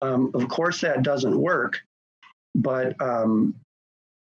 Um, 0.02 0.30
of 0.34 0.48
course, 0.48 0.80
that 0.82 1.02
doesn't 1.02 1.36
work, 1.36 1.80
but 2.54 3.00
um, 3.00 3.54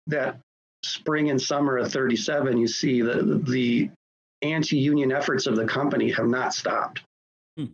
that 0.07 0.39
spring 0.83 1.29
and 1.29 1.41
summer 1.41 1.77
of 1.77 1.91
37, 1.91 2.57
you 2.57 2.67
see 2.67 3.01
the, 3.01 3.41
the 3.47 3.89
anti-union 4.41 5.11
efforts 5.11 5.47
of 5.47 5.55
the 5.55 5.65
company 5.65 6.11
have 6.11 6.27
not 6.27 6.53
stopped. 6.53 7.01
Hmm. 7.57 7.65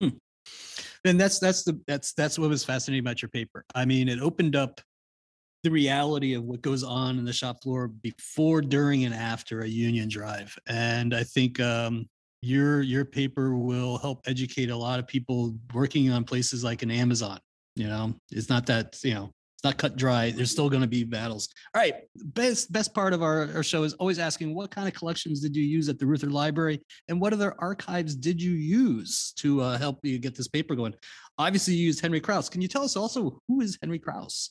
Hmm. 0.00 0.08
And 1.04 1.20
that's 1.20 1.38
that's 1.38 1.64
the 1.64 1.78
that's 1.86 2.14
that's 2.14 2.38
what 2.38 2.48
was 2.48 2.64
fascinating 2.64 3.04
about 3.04 3.20
your 3.20 3.28
paper. 3.28 3.64
I 3.74 3.84
mean, 3.84 4.08
it 4.08 4.20
opened 4.20 4.56
up 4.56 4.80
the 5.64 5.70
reality 5.70 6.34
of 6.34 6.44
what 6.44 6.62
goes 6.62 6.84
on 6.84 7.18
in 7.18 7.24
the 7.24 7.32
shop 7.32 7.62
floor 7.62 7.88
before, 7.88 8.60
during, 8.60 9.04
and 9.04 9.14
after 9.14 9.60
a 9.60 9.68
union 9.68 10.08
drive. 10.08 10.56
And 10.66 11.14
I 11.14 11.24
think 11.24 11.58
um, 11.58 12.06
your 12.44 12.82
your 12.82 13.04
paper 13.04 13.56
will 13.56 13.98
help 13.98 14.20
educate 14.26 14.70
a 14.70 14.76
lot 14.76 14.98
of 14.98 15.06
people 15.06 15.56
working 15.72 16.10
on 16.10 16.24
places 16.24 16.62
like 16.62 16.82
an 16.82 16.90
Amazon. 16.90 17.38
You 17.76 17.88
know, 17.88 18.14
it's 18.30 18.48
not 18.48 18.66
that 18.66 18.98
you 19.02 19.14
know 19.14 19.30
it's 19.56 19.64
not 19.64 19.78
cut 19.78 19.96
dry. 19.96 20.30
There's 20.30 20.50
still 20.50 20.68
going 20.68 20.82
to 20.82 20.88
be 20.88 21.04
battles. 21.04 21.48
All 21.74 21.80
right. 21.80 21.94
Best 22.16 22.70
best 22.70 22.94
part 22.94 23.12
of 23.12 23.22
our, 23.22 23.48
our 23.54 23.62
show 23.62 23.82
is 23.82 23.94
always 23.94 24.18
asking 24.18 24.54
what 24.54 24.70
kind 24.70 24.86
of 24.86 24.94
collections 24.94 25.40
did 25.40 25.56
you 25.56 25.64
use 25.64 25.88
at 25.88 25.98
the 25.98 26.06
Reuther 26.06 26.30
Library 26.30 26.80
and 27.08 27.20
what 27.20 27.32
other 27.32 27.54
archives 27.58 28.14
did 28.14 28.40
you 28.40 28.52
use 28.52 29.32
to 29.38 29.62
uh, 29.62 29.78
help 29.78 30.00
you 30.02 30.18
get 30.18 30.36
this 30.36 30.48
paper 30.48 30.74
going? 30.74 30.94
Obviously, 31.38 31.74
you 31.74 31.86
used 31.86 32.00
Henry 32.00 32.20
Kraus. 32.20 32.48
Can 32.48 32.60
you 32.60 32.68
tell 32.68 32.82
us 32.82 32.96
also 32.96 33.38
who 33.48 33.60
is 33.60 33.78
Henry 33.80 33.98
Kraus? 33.98 34.50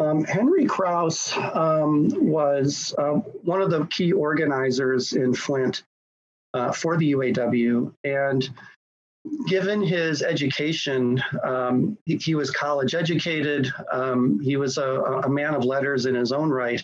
Um, 0.00 0.24
Henry 0.24 0.64
Kraus 0.64 1.36
um, 1.36 2.08
was 2.12 2.94
uh, 2.98 3.14
one 3.42 3.60
of 3.60 3.70
the 3.70 3.84
key 3.86 4.12
organizers 4.12 5.14
in 5.14 5.34
Flint 5.34 5.82
uh, 6.54 6.72
for 6.72 6.96
the 6.96 7.12
UAW, 7.12 7.92
and 8.04 8.48
given 9.46 9.82
his 9.82 10.22
education, 10.22 11.22
um, 11.44 11.98
he, 12.04 12.16
he, 12.16 12.34
was 12.34 12.50
college 12.50 12.94
educated. 12.94 13.70
Um, 13.92 14.40
he 14.40 14.56
was 14.56 14.78
a, 14.78 14.88
a, 15.24 15.28
man 15.28 15.54
of 15.54 15.64
letters 15.64 16.06
in 16.06 16.14
his 16.14 16.32
own 16.32 16.50
right. 16.50 16.82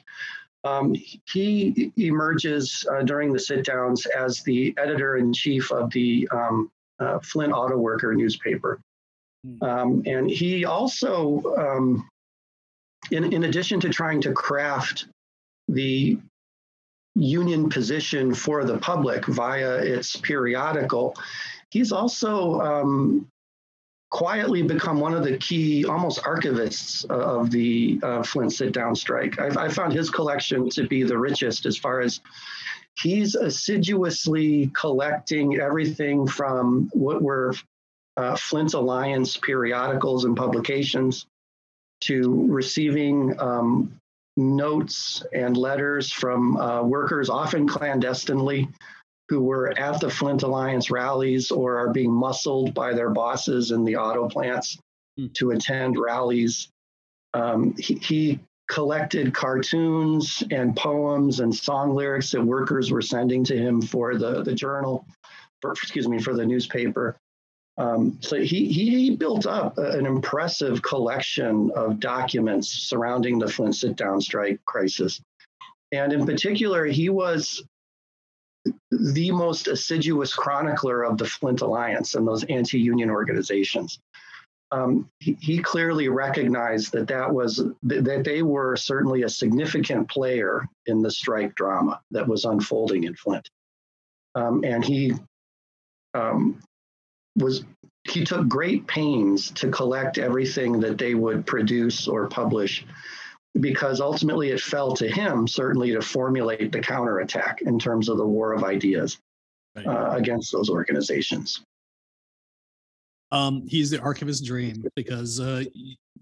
Um, 0.64 0.94
he 1.26 1.92
emerges 1.96 2.86
uh, 2.90 3.02
during 3.02 3.32
the 3.32 3.38
sit 3.38 3.64
downs 3.64 4.06
as 4.06 4.42
the 4.42 4.74
editor 4.78 5.16
in 5.16 5.32
chief 5.32 5.70
of 5.70 5.90
the 5.90 6.28
um, 6.32 6.70
uh, 6.98 7.18
Flint 7.20 7.52
Auto 7.52 7.76
Worker 7.76 8.14
newspaper. 8.14 8.80
Hmm. 9.44 9.64
Um, 9.64 10.02
and 10.06 10.30
he 10.30 10.64
also, 10.64 11.42
um, 11.58 12.08
in, 13.10 13.32
in 13.32 13.44
addition 13.44 13.80
to 13.80 13.90
trying 13.90 14.20
to 14.22 14.32
craft 14.32 15.06
the 15.68 16.18
union 17.14 17.68
position 17.68 18.34
for 18.34 18.64
the 18.64 18.78
public 18.78 19.26
via 19.26 19.76
its 19.76 20.16
periodical, 20.16 21.14
he's 21.70 21.92
also 21.92 22.60
um, 22.60 23.28
quietly 24.10 24.62
become 24.62 25.00
one 25.00 25.14
of 25.14 25.24
the 25.24 25.36
key, 25.38 25.84
almost 25.84 26.22
archivists 26.22 27.04
of 27.10 27.50
the 27.50 27.98
uh, 28.02 28.22
Flint 28.22 28.52
sit 28.52 28.72
down 28.72 28.94
strike. 28.94 29.38
I, 29.40 29.64
I, 29.64 29.68
found 29.68 29.92
his 29.92 30.08
collection 30.10 30.68
to 30.70 30.86
be 30.86 31.02
the 31.02 31.18
richest 31.18 31.66
as 31.66 31.76
far 31.76 32.00
as 32.00 32.20
he's 33.00 33.34
assiduously 33.34 34.70
collecting 34.72 35.60
everything 35.60 36.26
from 36.26 36.88
what 36.92 37.22
were 37.22 37.54
uh, 38.16 38.36
Flint 38.36 38.74
Alliance 38.74 39.36
periodicals 39.36 40.24
and 40.24 40.36
publications 40.36 41.26
to 42.02 42.46
receiving 42.48 43.34
um, 43.40 43.98
notes 44.36 45.22
and 45.32 45.56
letters 45.56 46.12
from 46.12 46.56
uh, 46.56 46.82
workers, 46.82 47.30
often 47.30 47.68
clandestinely, 47.68 48.68
who 49.28 49.40
were 49.40 49.76
at 49.78 50.00
the 50.00 50.10
Flint 50.10 50.42
Alliance 50.42 50.90
rallies 50.90 51.50
or 51.50 51.78
are 51.78 51.92
being 51.92 52.12
muscled 52.12 52.74
by 52.74 52.92
their 52.92 53.10
bosses 53.10 53.70
in 53.70 53.84
the 53.84 53.96
auto 53.96 54.28
plants 54.28 54.78
mm. 55.18 55.32
to 55.34 55.52
attend 55.52 55.98
rallies. 55.98 56.68
Um, 57.32 57.74
he, 57.78 57.94
he, 57.94 58.40
collected 58.66 59.34
cartoons 59.34 60.42
and 60.50 60.74
poems 60.74 61.40
and 61.40 61.54
song 61.54 61.94
lyrics 61.94 62.30
that 62.30 62.42
workers 62.42 62.90
were 62.90 63.02
sending 63.02 63.44
to 63.44 63.56
him 63.56 63.82
for 63.82 64.16
the, 64.16 64.42
the 64.42 64.54
journal, 64.54 65.06
for, 65.60 65.72
excuse 65.72 66.08
me, 66.08 66.18
for 66.18 66.34
the 66.34 66.46
newspaper. 66.46 67.14
Um, 67.76 68.18
so 68.20 68.36
he, 68.36 68.72
he 68.72 69.16
built 69.16 69.46
up 69.46 69.78
an 69.78 70.06
impressive 70.06 70.82
collection 70.82 71.72
of 71.74 71.98
documents 71.98 72.68
surrounding 72.68 73.38
the 73.38 73.48
Flint 73.48 73.74
sit 73.74 73.96
down 73.96 74.20
strike 74.20 74.64
crisis. 74.64 75.20
And 75.90 76.12
in 76.12 76.24
particular, 76.24 76.86
he 76.86 77.08
was 77.08 77.64
the 78.90 79.30
most 79.30 79.68
assiduous 79.68 80.34
chronicler 80.34 81.02
of 81.02 81.18
the 81.18 81.26
Flint 81.26 81.60
Alliance 81.60 82.14
and 82.14 82.26
those 82.26 82.44
anti 82.44 82.78
union 82.78 83.10
organizations. 83.10 83.98
Um, 84.70 85.08
he, 85.20 85.36
he, 85.40 85.58
clearly 85.58 86.08
recognized 86.08 86.92
that 86.92 87.06
that 87.08 87.32
was 87.32 87.62
that 87.82 88.24
they 88.24 88.42
were 88.42 88.74
certainly 88.74 89.22
a 89.22 89.28
significant 89.28 90.08
player 90.08 90.66
in 90.86 91.00
the 91.00 91.10
strike 91.10 91.54
drama 91.54 92.00
that 92.10 92.26
was 92.26 92.44
unfolding 92.44 93.04
in 93.04 93.14
Flint, 93.14 93.48
um, 94.34 94.64
and 94.64 94.84
he 94.84 95.12
um, 96.14 96.60
was 97.36 97.64
he 98.08 98.24
took 98.24 98.46
great 98.48 98.86
pains 98.86 99.50
to 99.52 99.70
collect 99.70 100.18
everything 100.18 100.78
that 100.80 100.98
they 100.98 101.14
would 101.14 101.46
produce 101.46 102.06
or 102.06 102.28
publish 102.28 102.84
because 103.60 104.00
ultimately 104.00 104.50
it 104.50 104.60
fell 104.60 104.94
to 104.94 105.08
him 105.08 105.46
certainly 105.46 105.92
to 105.92 106.02
formulate 106.02 106.72
the 106.72 106.80
counterattack 106.80 107.62
in 107.62 107.78
terms 107.78 108.08
of 108.08 108.18
the 108.18 108.26
war 108.26 108.52
of 108.52 108.64
ideas 108.64 109.18
right. 109.76 109.86
uh, 109.86 110.10
against 110.10 110.52
those 110.52 110.68
organizations. 110.68 111.62
Um, 113.30 113.66
he's 113.66 113.90
the 113.90 113.98
archivist's 113.98 114.46
dream 114.46 114.84
because 114.94 115.40
uh, 115.40 115.64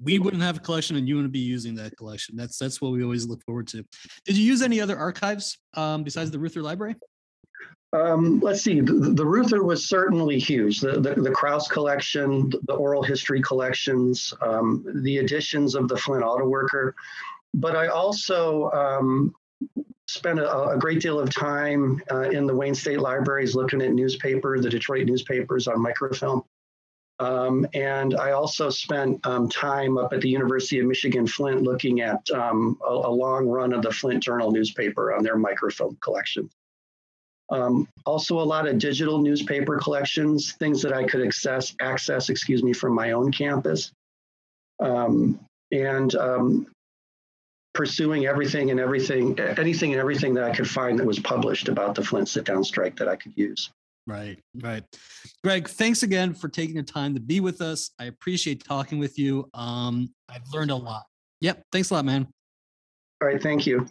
we 0.03 0.18
wouldn't 0.18 0.42
have 0.42 0.59
a 0.59 0.61
collection 0.61 0.96
and 0.96 1.07
you 1.07 1.16
wouldn't 1.16 1.33
be 1.33 1.40
using 1.40 1.75
that 1.75 1.96
collection. 1.96 2.37
That's 2.37 2.59
that's 2.59 2.81
what 2.81 2.92
we 2.92 3.03
always 3.03 3.27
look 3.27 3.42
forward 3.44 3.66
to. 3.68 3.85
Did 4.25 4.37
you 4.37 4.44
use 4.44 4.62
any 4.62 4.81
other 4.81 4.96
archives 4.96 5.59
um, 5.75 6.05
besides 6.05 6.31
the 6.31 6.38
Reuther 6.38 6.62
Library? 6.62 6.96
Um, 7.92 8.40
let's 8.40 8.62
see. 8.62 8.81
The, 8.81 8.92
the 8.92 9.26
Reuther 9.26 9.62
was 9.62 9.87
certainly 9.87 10.38
huge. 10.38 10.81
The, 10.81 10.92
the, 10.92 11.14
the 11.14 11.31
Kraus 11.31 11.68
collection, 11.68 12.50
the 12.66 12.72
oral 12.72 13.02
history 13.02 13.42
collections, 13.42 14.33
um, 14.40 14.85
the 15.02 15.18
editions 15.18 15.74
of 15.74 15.88
the 15.88 15.96
Flint 15.96 16.24
Auto 16.24 16.46
Worker. 16.46 16.94
But 17.52 17.76
I 17.76 17.88
also 17.88 18.70
um, 18.70 19.35
spent 20.09 20.38
a, 20.38 20.68
a, 20.70 20.78
great 20.78 21.00
deal 21.00 21.20
of 21.20 21.31
time 21.35 22.02
uh, 22.11 22.31
in 22.31 22.46
the 22.46 22.55
Wayne 22.55 22.74
State 22.74 23.00
Libraries 23.00 23.55
looking 23.55 23.83
at 23.83 23.92
newspaper, 23.92 24.59
the 24.59 24.70
Detroit 24.70 25.07
newspapers 25.07 25.68
on 25.68 25.83
microfilm. 25.83 26.44
Um, 27.18 27.66
and 27.74 28.16
I 28.16 28.33
also 28.33 28.70
spent 28.70 29.24
um, 29.26 29.48
time 29.48 29.98
up 29.98 30.12
at 30.12 30.22
the 30.22 30.28
University 30.28 30.81
of 30.81 30.87
Michigan 30.87 31.26
Flint 31.26 31.62
looking 31.62 32.00
at 32.00 32.28
um, 32.31 32.78
a, 32.85 32.90
a, 32.90 33.12
long 33.12 33.46
run 33.46 33.72
of 33.72 33.83
the 33.83 33.92
Flint 33.92 34.22
Journal 34.22 34.50
newspaper 34.50 35.14
on 35.14 35.22
their 35.22 35.37
microfilm 35.37 35.98
collection. 36.00 36.50
Um, 37.50 37.88
also, 38.07 38.38
a 38.38 38.42
lot 38.42 38.66
of 38.66 38.78
digital 38.78 39.18
newspaper 39.18 39.78
collections, 39.78 40.52
things 40.52 40.81
that 40.83 40.92
I 40.92 41.05
could 41.05 41.26
access, 41.26 41.74
access, 41.81 42.31
excuse 42.31 42.62
me, 42.62 42.72
from 42.72 42.94
my 42.94 43.12
own 43.12 43.31
campus, 43.31 43.92
um, 44.81 45.38
and 45.70 46.14
um, 46.14 46.66
pursuing 47.74 48.26
everything 48.26 48.70
and 48.70 48.81
everything, 48.81 49.38
anything 49.38 49.92
and 49.92 50.00
everything 50.00 50.35
that 50.35 50.44
I 50.44 50.55
could 50.55 50.68
find 50.68 50.98
that 50.98 51.07
was 51.07 51.18
published 51.18 51.68
about 51.68 51.94
the 51.94 52.02
Flint 52.02 52.28
sit-down 52.28 52.64
strike 52.64 52.96
that 52.96 53.09
I 53.09 53.16
could 53.16 53.33
use. 53.37 53.70
Right, 54.07 54.38
right. 54.61 54.83
Greg, 55.44 55.68
thanks 55.68 56.02
again 56.02 56.35
for 56.35 56.48
taking 56.48 56.76
the 56.76 56.83
time 56.83 57.14
to 57.14 57.20
be 57.20 57.40
with 57.40 57.61
us. 57.61 57.90
I 57.98 58.07
appreciate 58.07 58.64
talking 58.64 58.98
with 58.98 59.18
you. 59.18 59.48
Um, 59.55 60.12
I've 60.28 60.48
learned 60.52 60.70
a 60.70 60.76
lot. 60.76 61.05
Yep, 61.40 61.62
thanks 61.70 61.90
a 61.90 61.94
lot, 61.94 62.05
man. 62.05 62.26
All 63.20 63.28
right, 63.28 63.42
thank 63.42 63.66
you. 63.66 63.87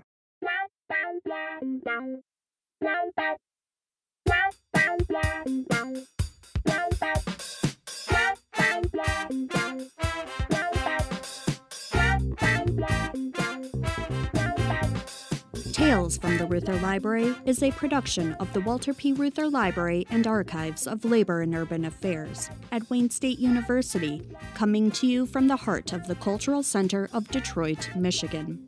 Tales 15.72 16.18
from 16.18 16.38
the 16.38 16.46
Reuther 16.46 16.80
Library 16.80 17.36
is 17.46 17.62
a 17.62 17.72
production 17.72 18.34
of 18.34 18.52
the 18.54 18.62
Walter 18.62 18.94
P. 18.94 19.14
Reuther 19.14 19.48
Library 19.48 20.06
and 20.10 20.26
Archives 20.26 20.88
of 20.88 21.06
Labor 21.06 21.42
and 21.42 21.54
Urban 21.56 21.86
Affairs 21.86 22.50
at 22.72 22.90
Wayne 22.90 23.10
State 23.10 23.40
University, 23.40 24.28
coming 24.54 24.90
to 24.92 25.08
you 25.08 25.26
from 25.26 25.48
the 25.48 25.56
heart 25.56 25.94
of 25.94 26.08
the 26.08 26.16
Cultural 26.16 26.64
Center 26.64 27.10
of 27.14 27.28
Detroit, 27.30 27.90
Michigan. 27.96 28.68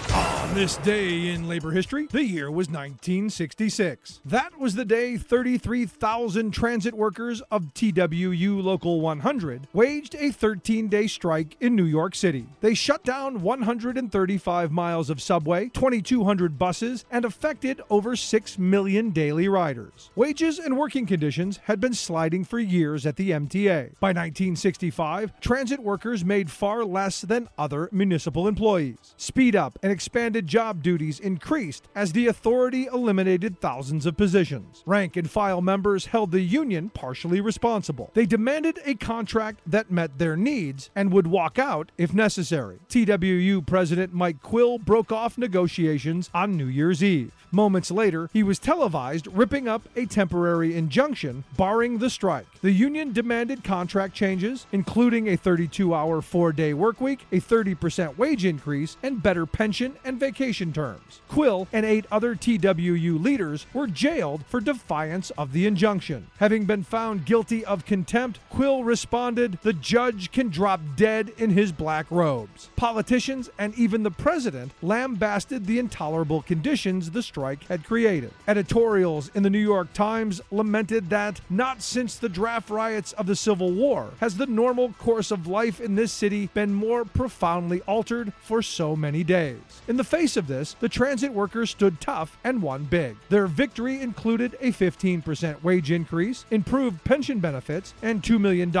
On 0.41 0.55
this 0.55 0.77
day 0.77 1.29
in 1.29 1.47
labor 1.47 1.69
history, 1.69 2.07
the 2.07 2.25
year 2.25 2.49
was 2.49 2.67
1966. 2.67 4.21
That 4.25 4.59
was 4.59 4.73
the 4.73 4.83
day 4.83 5.15
33,000 5.15 6.51
transit 6.51 6.95
workers 6.95 7.41
of 7.51 7.73
TWU 7.75 8.61
Local 8.61 9.01
100 9.01 9.67
waged 9.71 10.15
a 10.15 10.31
13 10.31 10.87
day 10.87 11.05
strike 11.05 11.55
in 11.59 11.75
New 11.75 11.85
York 11.85 12.15
City. 12.15 12.47
They 12.59 12.73
shut 12.73 13.03
down 13.03 13.43
135 13.43 14.71
miles 14.71 15.11
of 15.11 15.21
subway, 15.21 15.69
2,200 15.69 16.57
buses, 16.57 17.05
and 17.11 17.23
affected 17.23 17.79
over 17.91 18.15
6 18.15 18.57
million 18.57 19.11
daily 19.11 19.47
riders. 19.47 20.09
Wages 20.15 20.57
and 20.57 20.75
working 20.75 21.05
conditions 21.05 21.59
had 21.65 21.79
been 21.79 21.93
sliding 21.93 22.45
for 22.45 22.59
years 22.59 23.05
at 23.05 23.15
the 23.15 23.29
MTA. 23.29 23.91
By 23.99 24.09
1965, 24.09 25.39
transit 25.39 25.81
workers 25.81 26.25
made 26.25 26.49
far 26.49 26.83
less 26.83 27.21
than 27.21 27.47
other 27.59 27.89
municipal 27.91 28.47
employees. 28.47 29.13
Speed 29.17 29.55
up 29.55 29.77
and 29.83 29.91
expanded 30.31 30.47
job 30.47 30.81
duties 30.81 31.19
increased 31.19 31.89
as 31.93 32.13
the 32.13 32.25
authority 32.25 32.85
eliminated 32.85 33.59
thousands 33.59 34.05
of 34.05 34.15
positions. 34.15 34.81
Rank 34.85 35.17
and 35.17 35.29
file 35.29 35.59
members 35.59 36.05
held 36.05 36.31
the 36.31 36.39
union 36.39 36.89
partially 36.89 37.41
responsible. 37.41 38.11
They 38.13 38.25
demanded 38.25 38.79
a 38.85 38.95
contract 38.95 39.59
that 39.67 39.91
met 39.91 40.19
their 40.19 40.37
needs 40.37 40.89
and 40.95 41.11
would 41.11 41.27
walk 41.27 41.59
out 41.59 41.91
if 41.97 42.13
necessary. 42.13 42.79
TWU 42.87 43.65
President 43.65 44.13
Mike 44.13 44.41
Quill 44.41 44.77
broke 44.77 45.11
off 45.11 45.37
negotiations 45.37 46.29
on 46.33 46.55
New 46.55 46.67
Year's 46.67 47.03
Eve. 47.03 47.33
Moments 47.53 47.91
later, 47.91 48.29
he 48.31 48.43
was 48.43 48.59
televised 48.59 49.27
ripping 49.27 49.67
up 49.67 49.81
a 49.97 50.05
temporary 50.05 50.77
injunction 50.77 51.43
barring 51.57 51.97
the 51.97 52.09
strike. 52.09 52.47
The 52.61 52.71
union 52.71 53.11
demanded 53.11 53.65
contract 53.65 54.13
changes, 54.13 54.67
including 54.71 55.27
a 55.27 55.35
32 55.35 55.93
hour, 55.93 56.21
four 56.21 56.53
day 56.53 56.71
workweek, 56.71 57.19
a 57.33 57.41
30% 57.41 58.17
wage 58.17 58.45
increase, 58.45 58.95
and 59.03 59.21
better 59.21 59.45
pension 59.45 59.97
and 60.05 60.20
vacation 60.21 60.71
terms. 60.71 61.19
Quill 61.27 61.67
and 61.73 61.83
eight 61.83 62.05
other 62.11 62.35
TWU 62.35 63.21
leaders 63.21 63.65
were 63.73 63.87
jailed 63.87 64.45
for 64.45 64.61
defiance 64.61 65.31
of 65.31 65.51
the 65.51 65.65
injunction. 65.65 66.27
Having 66.37 66.65
been 66.65 66.83
found 66.83 67.25
guilty 67.25 67.65
of 67.65 67.85
contempt, 67.85 68.39
Quill 68.51 68.83
responded, 68.83 69.57
The 69.63 69.73
judge 69.73 70.31
can 70.31 70.49
drop 70.49 70.79
dead 70.95 71.31
in 71.37 71.49
his 71.49 71.71
black 71.71 72.05
robes. 72.11 72.69
Politicians 72.75 73.49
and 73.57 73.73
even 73.75 74.03
the 74.03 74.11
president 74.11 74.73
lambasted 74.83 75.65
the 75.65 75.79
intolerable 75.79 76.43
conditions 76.43 77.09
the 77.09 77.23
strike 77.23 77.63
had 77.63 77.83
created. 77.83 78.31
Editorials 78.47 79.31
in 79.33 79.41
the 79.41 79.49
New 79.49 79.57
York 79.57 79.91
Times 79.93 80.39
lamented 80.51 81.09
that 81.09 81.41
not 81.49 81.81
since 81.81 82.15
the 82.15 82.29
draft 82.29 82.69
riots 82.69 83.13
of 83.13 83.25
the 83.25 83.35
Civil 83.35 83.71
War 83.71 84.11
has 84.19 84.37
the 84.37 84.45
normal 84.45 84.93
course 84.93 85.31
of 85.31 85.47
life 85.47 85.81
in 85.81 85.95
this 85.95 86.11
city 86.11 86.49
been 86.53 86.73
more 86.73 87.05
profoundly 87.05 87.81
altered 87.81 88.33
for 88.41 88.61
so 88.61 88.95
many 88.95 89.23
days. 89.23 89.81
In 89.87 89.97
the 89.97 90.10
face 90.11 90.35
of 90.35 90.45
this, 90.45 90.75
the 90.81 90.89
transit 90.89 91.31
workers 91.31 91.69
stood 91.69 92.01
tough 92.01 92.37
and 92.43 92.61
won 92.61 92.83
big. 92.83 93.15
Their 93.29 93.47
victory 93.47 94.01
included 94.01 94.57
a 94.59 94.73
15% 94.73 95.63
wage 95.63 95.89
increase, 95.89 96.43
improved 96.51 97.01
pension 97.05 97.39
benefits, 97.39 97.93
and 98.01 98.21
$2 98.21 98.37
million 98.37 98.73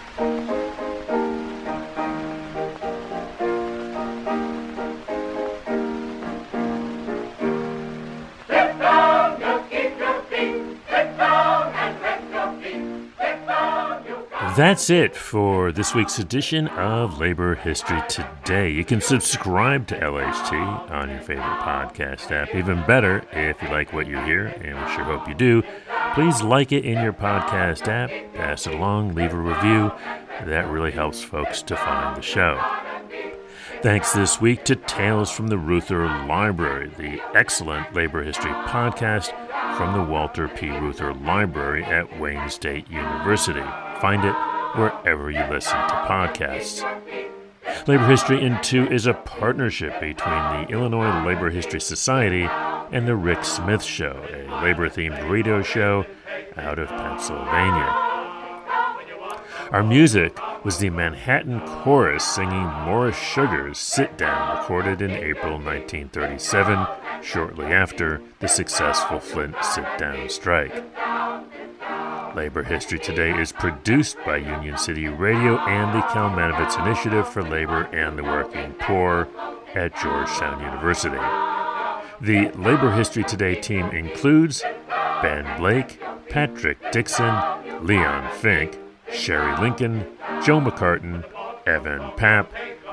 That's 14.55 14.89
it 14.89 15.17
for 15.17 15.73
this 15.73 15.93
week's 15.93 16.17
edition 16.17 16.69
of 16.69 17.19
Labor 17.19 17.55
History 17.55 18.01
Today. 18.07 18.71
You 18.71 18.85
can 18.85 19.01
subscribe 19.01 19.85
to 19.87 19.99
LHT 19.99 20.91
on 20.91 21.09
your 21.09 21.19
favorite 21.19 21.59
podcast 21.59 22.31
app. 22.31 22.55
Even 22.55 22.81
better, 22.85 23.21
if 23.33 23.61
you 23.61 23.67
like 23.67 23.91
what 23.91 24.07
you 24.07 24.17
hear, 24.21 24.45
and 24.45 24.79
we 24.79 24.93
sure 24.93 25.03
hope 25.03 25.27
you 25.27 25.33
do, 25.33 25.61
please 26.13 26.41
like 26.41 26.71
it 26.71 26.85
in 26.85 27.03
your 27.03 27.11
podcast 27.11 27.89
app, 27.89 28.09
pass 28.33 28.65
it 28.65 28.73
along, 28.73 29.13
leave 29.13 29.33
a 29.33 29.37
review. 29.37 29.91
That 30.45 30.69
really 30.69 30.91
helps 30.91 31.21
folks 31.21 31.61
to 31.63 31.75
find 31.75 32.15
the 32.15 32.21
show. 32.21 32.57
Thanks 33.81 34.13
this 34.13 34.39
week 34.39 34.63
to 34.65 34.77
Tales 34.77 35.31
from 35.31 35.47
the 35.47 35.57
Reuther 35.57 36.05
Library, 36.27 36.91
the 36.97 37.21
excellent 37.35 37.93
labor 37.93 38.23
history 38.23 38.51
podcast 38.51 39.33
from 39.75 39.93
the 39.93 40.09
Walter 40.09 40.47
P. 40.47 40.69
Reuther 40.69 41.13
Library 41.13 41.83
at 41.83 42.21
Wayne 42.21 42.49
State 42.49 42.89
University. 42.89 43.65
Find 44.01 44.23
it 44.23 44.35
wherever 44.75 45.31
you 45.31 45.43
listen 45.49 45.77
to 45.77 45.95
podcasts. 46.07 46.83
Labor 47.87 48.07
History 48.07 48.43
in 48.43 48.61
Two 48.61 48.87
is 48.87 49.05
a 49.05 49.13
partnership 49.13 49.99
between 49.99 50.35
the 50.35 50.67
Illinois 50.69 51.23
Labor 51.25 51.49
History 51.49 51.79
Society 51.79 52.47
and 52.91 53.07
The 53.07 53.15
Rick 53.15 53.43
Smith 53.43 53.83
Show, 53.83 54.25
a 54.31 54.63
labor 54.63 54.89
themed 54.89 55.29
radio 55.29 55.61
show 55.61 56.05
out 56.57 56.79
of 56.79 56.89
Pennsylvania. 56.89 58.15
Our 59.71 59.83
music 59.83 60.37
was 60.63 60.77
the 60.77 60.89
Manhattan 60.89 61.59
Chorus 61.61 62.23
singing 62.23 62.65
Maurice 62.85 63.17
Sugar's 63.17 63.77
Sit 63.77 64.17
Down, 64.17 64.57
recorded 64.57 65.01
in 65.01 65.11
April 65.11 65.53
1937, 65.53 66.85
shortly 67.21 67.65
after 67.65 68.21
the 68.39 68.47
successful 68.47 69.19
Flint 69.19 69.55
sit 69.63 69.85
down 69.97 70.29
strike. 70.29 70.83
Labor 72.35 72.63
History 72.63 72.99
Today 72.99 73.31
is 73.39 73.53
produced 73.53 74.17
by 74.25 74.35
Union 74.35 74.77
City 74.77 75.07
Radio 75.07 75.57
and 75.57 75.97
the 75.97 76.05
Kalmanovitz 76.07 76.77
Initiative 76.85 77.27
for 77.29 77.41
Labor 77.41 77.83
and 77.93 78.17
the 78.17 78.23
Working 78.23 78.73
Poor 78.73 79.29
at 79.73 79.97
Georgetown 80.01 80.59
University. 80.59 81.15
The 82.19 82.51
Labor 82.61 82.91
History 82.91 83.23
Today 83.23 83.55
team 83.55 83.85
includes 83.91 84.63
Ben 85.21 85.57
Blake, 85.57 86.01
Patrick 86.27 86.77
Dixon, 86.91 87.33
Leon 87.81 88.29
Fink, 88.39 88.77
Sherry 89.13 89.53
Linkon, 89.53 90.05
Joe 90.43 90.59
McCartin, 90.59 91.23
Evan 91.65 92.01
Papp, 92.17 92.47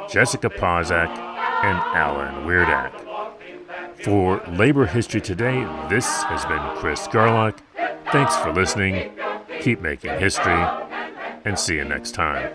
Jessica 0.09 0.51
Pauszek, 0.51 1.09
and 1.09 1.79
Alan 1.97 2.47
Wierdak. 2.47 2.93
For 4.05 4.41
Labor 4.53 4.87
History 4.87 5.21
Today, 5.21 5.65
this 5.91 6.23
has 6.25 6.45
been 6.45 6.63
Chris 6.77 7.09
Garlock. 7.09 7.59
Thanks 8.13 8.37
for 8.37 8.53
listening 8.53 9.11
keep 9.63 9.81
making 9.81 10.19
history, 10.19 10.67
and 11.45 11.57
see 11.59 11.77
you 11.77 11.85
next 11.85 12.13
time. 12.13 12.53